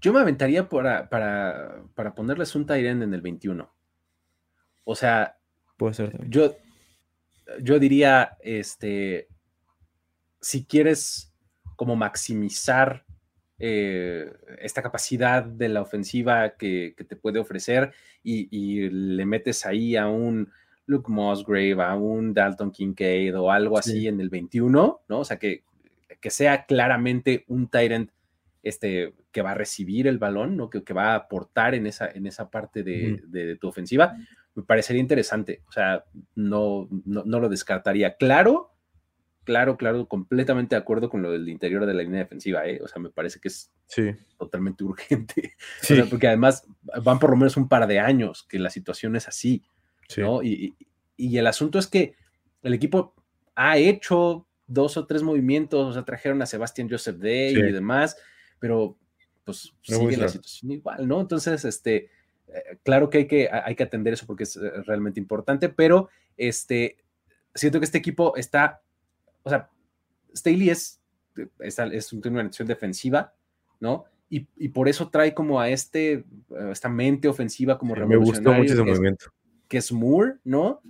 [0.00, 3.70] Yo me aventaría para, para, para ponerles un tight end en el 21.
[4.84, 5.36] O sea,
[5.76, 6.28] puede ser.
[6.28, 6.56] Yo,
[7.60, 9.28] yo diría, este,
[10.40, 11.32] si quieres
[11.76, 13.04] como maximizar
[13.58, 14.30] eh,
[14.60, 17.92] esta capacidad de la ofensiva que, te puede ofrecer
[18.22, 20.50] y, le metes ahí a un
[20.86, 25.18] Luke Musgrave, a un Dalton Kincaid o algo así en el 21, ¿no?
[25.18, 25.64] O sea, que,
[26.20, 28.10] que sea claramente un Tyrant
[28.62, 30.70] este, que va a recibir el balón, ¿no?
[30.70, 34.16] Que, que va a aportar en esa, en esa parte de, tu ofensiva,
[34.54, 35.60] me parecería interesante.
[35.68, 38.16] O sea, no, no, no lo descartaría.
[38.16, 38.72] Claro,
[39.44, 42.80] claro, claro, completamente de acuerdo con lo del interior de la línea defensiva, ¿eh?
[42.82, 43.70] O sea, me parece que es
[44.38, 45.52] totalmente urgente.
[46.08, 46.66] porque además
[47.04, 49.62] van por lo menos un par de años que la situación es así,
[50.16, 50.42] ¿no?
[50.42, 50.74] Y,
[51.18, 52.14] el asunto es que
[52.62, 53.14] el equipo
[53.54, 58.16] ha hecho dos o tres movimientos, o sea, trajeron a Sebastián Joseph Day y demás,
[58.58, 58.96] pero
[59.46, 61.22] pues sigue la situación igual, ¿no?
[61.22, 62.10] Entonces, este,
[62.48, 66.10] eh, claro que hay, que hay que atender eso porque es eh, realmente importante, pero
[66.36, 66.98] este,
[67.54, 68.82] siento que este equipo está
[69.46, 69.70] o sea,
[70.34, 71.00] Staley es,
[71.60, 73.32] es, es una acción defensiva,
[73.78, 74.04] ¿no?
[74.28, 74.40] Y,
[74.70, 76.24] por eso trae como a este,
[76.72, 79.26] esta mente ofensiva como Me gustó mucho ese movimiento.
[79.68, 80.82] que es Moore, ¿no?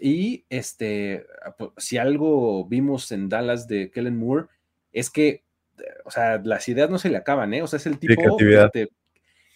[0.00, 1.26] Y este,
[1.56, 4.48] pues, si algo vimos en Dallas de Kellen Moore,
[4.92, 5.44] es que,
[6.06, 7.62] o sea, las ideas no se le acaban, ¿eh?
[7.62, 8.36] O sea, es el tipo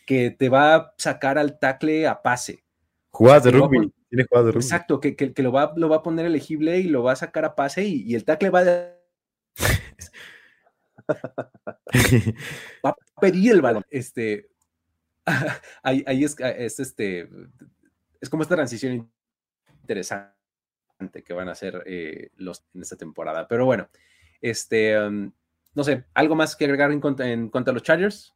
[0.07, 2.65] que te, va a sacar al tackle a pase.
[3.11, 3.93] Jugadas de rugby.
[4.11, 7.55] Exacto, que, lo, va, lo va a poner elegible y lo va a sacar a
[7.55, 8.65] pase y, el tackle va a...
[12.85, 13.85] va a pedir el balón.
[13.89, 14.51] Este,
[15.85, 16.37] ahí, es,
[16.81, 17.29] este,
[18.21, 19.09] es como esta transición
[19.83, 20.33] interesante
[21.25, 23.47] que van a hacer eh, los, en esta temporada.
[23.47, 23.89] Pero bueno,
[24.41, 25.31] este, um,
[25.75, 28.35] no sé, ¿algo más que agregar en en cuanto a los Chargers?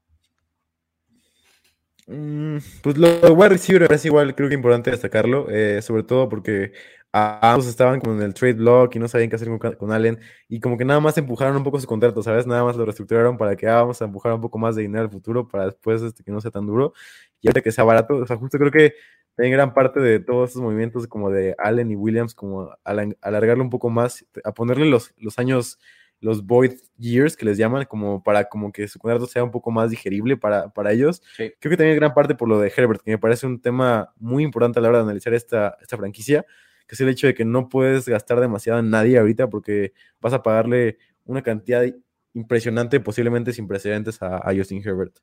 [2.07, 6.29] Mm, pues lo de wide receiver es igual, creo que importante destacarlo, eh, sobre todo
[6.29, 6.73] porque
[7.13, 10.19] ambos estaban como en el trade block y no sabían qué hacer con, Allen
[10.49, 12.47] y como que nada más empujaron un poco su contrato, ¿sabes?
[12.47, 15.05] Nada más lo reestructuraron para que ah, vamos a empujar un poco más de dinero
[15.05, 16.93] al futuro para después este, que no sea tan duro
[17.41, 18.95] y ahora que sea barato, o sea, justo creo que
[19.39, 23.71] en gran parte de todos estos movimientos como de Allen y Williams, como alargarlo un
[23.71, 25.79] poco más, a ponerle los, los años
[26.25, 29.71] los void years que les llaman, como para como que su contrato sea un poco
[29.71, 31.23] más digerible para, para ellos.
[31.37, 34.43] Creo que también gran parte por lo de Herbert, que me parece un tema muy
[34.43, 36.47] importante a la hora de analizar esta, esta franquicia,
[36.87, 40.33] que es el hecho de que no puedes gastar demasiado en nadie ahorita porque vas
[40.33, 40.97] a pagarle
[41.27, 41.85] una cantidad
[42.33, 45.19] impresionante, posiblemente sin precedentes a, a Justin Herbert.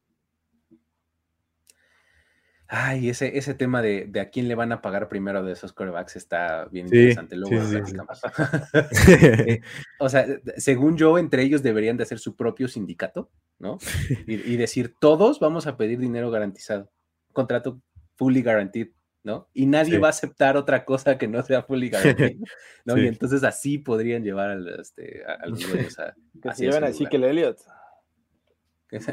[2.74, 6.16] Ay, ese, ese tema de, a quién le van a pagar primero de esos corebacks
[6.16, 7.36] está bien interesante.
[7.36, 7.58] Luego
[9.10, 9.60] eh,
[10.00, 13.78] o sea, según yo, entre ellos deberían de hacer su propio sindicato, ¿no?
[14.26, 16.90] Y, decir, todos vamos a pedir dinero garantizado.
[17.34, 17.82] Contrato
[18.16, 18.92] fully guaranteed,
[19.22, 19.50] ¿no?
[19.54, 22.38] Y nadie va a aceptar otra cosa que no sea fully guaranteed,
[22.86, 22.98] ¿no?
[22.98, 26.16] Y entonces así podrían llevar al, este, a, los dueños a...
[26.42, 27.58] Que se llevan así que el Elliot.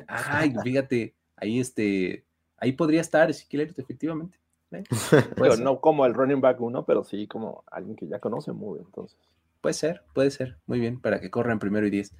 [0.06, 2.27] Ay, fíjate, ahí este
[2.58, 4.38] ahí podría estar Ezequiel efectivamente.
[4.72, 4.84] ¿eh?
[5.62, 9.18] no como el running back uno, pero sí como alguien que ya conoce muy entonces.
[9.60, 12.14] Puede ser, puede ser, muy bien, para que corran primero y diez.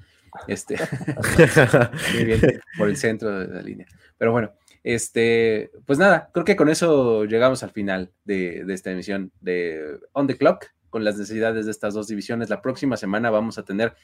[0.49, 0.77] Este,
[2.15, 2.41] muy bien,
[2.77, 3.87] por el centro de la línea.
[4.17, 8.91] Pero bueno, este, pues nada, creo que con eso llegamos al final de, de esta
[8.91, 12.51] emisión de On the Clock, con las necesidades de estas dos divisiones.
[12.51, 13.95] La próxima semana vamos a tener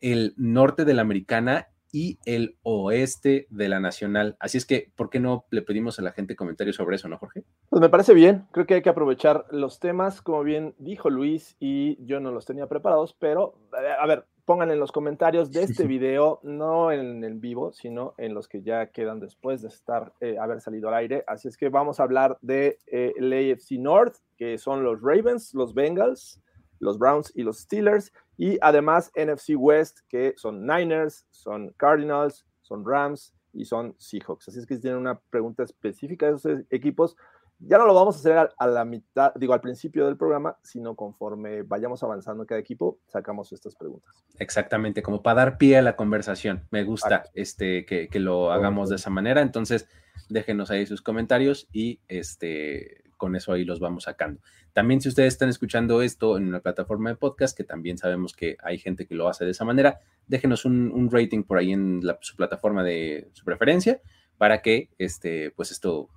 [0.00, 4.36] el norte de la americana y el oeste de la Nacional.
[4.40, 7.18] Así es que, ¿por qué no le pedimos a la gente comentarios sobre eso, no,
[7.18, 7.44] Jorge?
[7.70, 11.56] Pues me parece bien, creo que hay que aprovechar los temas, como bien dijo Luis,
[11.58, 13.54] y yo no los tenía preparados, pero
[14.00, 18.32] a ver, pongan en los comentarios de este video, no en el vivo, sino en
[18.32, 21.22] los que ya quedan después de estar, eh, haber salido al aire.
[21.26, 25.52] Así es que vamos a hablar de eh, el AFC North, que son los Ravens,
[25.52, 26.40] los Bengals,
[26.80, 28.10] los Browns y los Steelers.
[28.38, 34.48] Y además NFC West, que son Niners, son Cardinals, son Rams y son Seahawks.
[34.48, 37.16] Así es que si tienen una pregunta específica de esos equipos,
[37.58, 40.94] ya no lo vamos a hacer a, la mitad, digo, al principio del programa, sino
[40.94, 44.14] conforme vayamos avanzando cada equipo, sacamos estas preguntas.
[44.38, 46.62] Exactamente, como para dar pie a la conversación.
[46.70, 49.42] Me gusta este, que, que lo hagamos de esa manera.
[49.42, 49.88] Entonces,
[50.28, 54.40] déjenos ahí sus comentarios y este, con eso ahí los vamos sacando.
[54.72, 58.56] También si ustedes están escuchando esto en una plataforma de podcast, que también sabemos que
[58.62, 62.36] hay gente que lo hace de esa manera, déjenos un, rating por ahí en su
[62.36, 64.00] plataforma de su preferencia
[64.38, 66.08] para que este, pues esto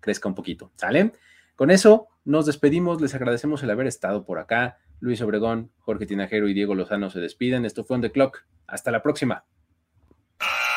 [0.00, 0.72] crezca un poquito.
[0.74, 1.12] ¿Sale?
[1.54, 4.78] Con eso nos despedimos, les agradecemos el haber estado por acá.
[4.98, 7.64] Luis Obregón, Jorge Tinajero y Diego Lozano se despiden.
[7.64, 8.44] Esto fue On The Clock.
[8.66, 9.44] Hasta la próxima.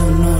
[0.00, 0.39] sonora.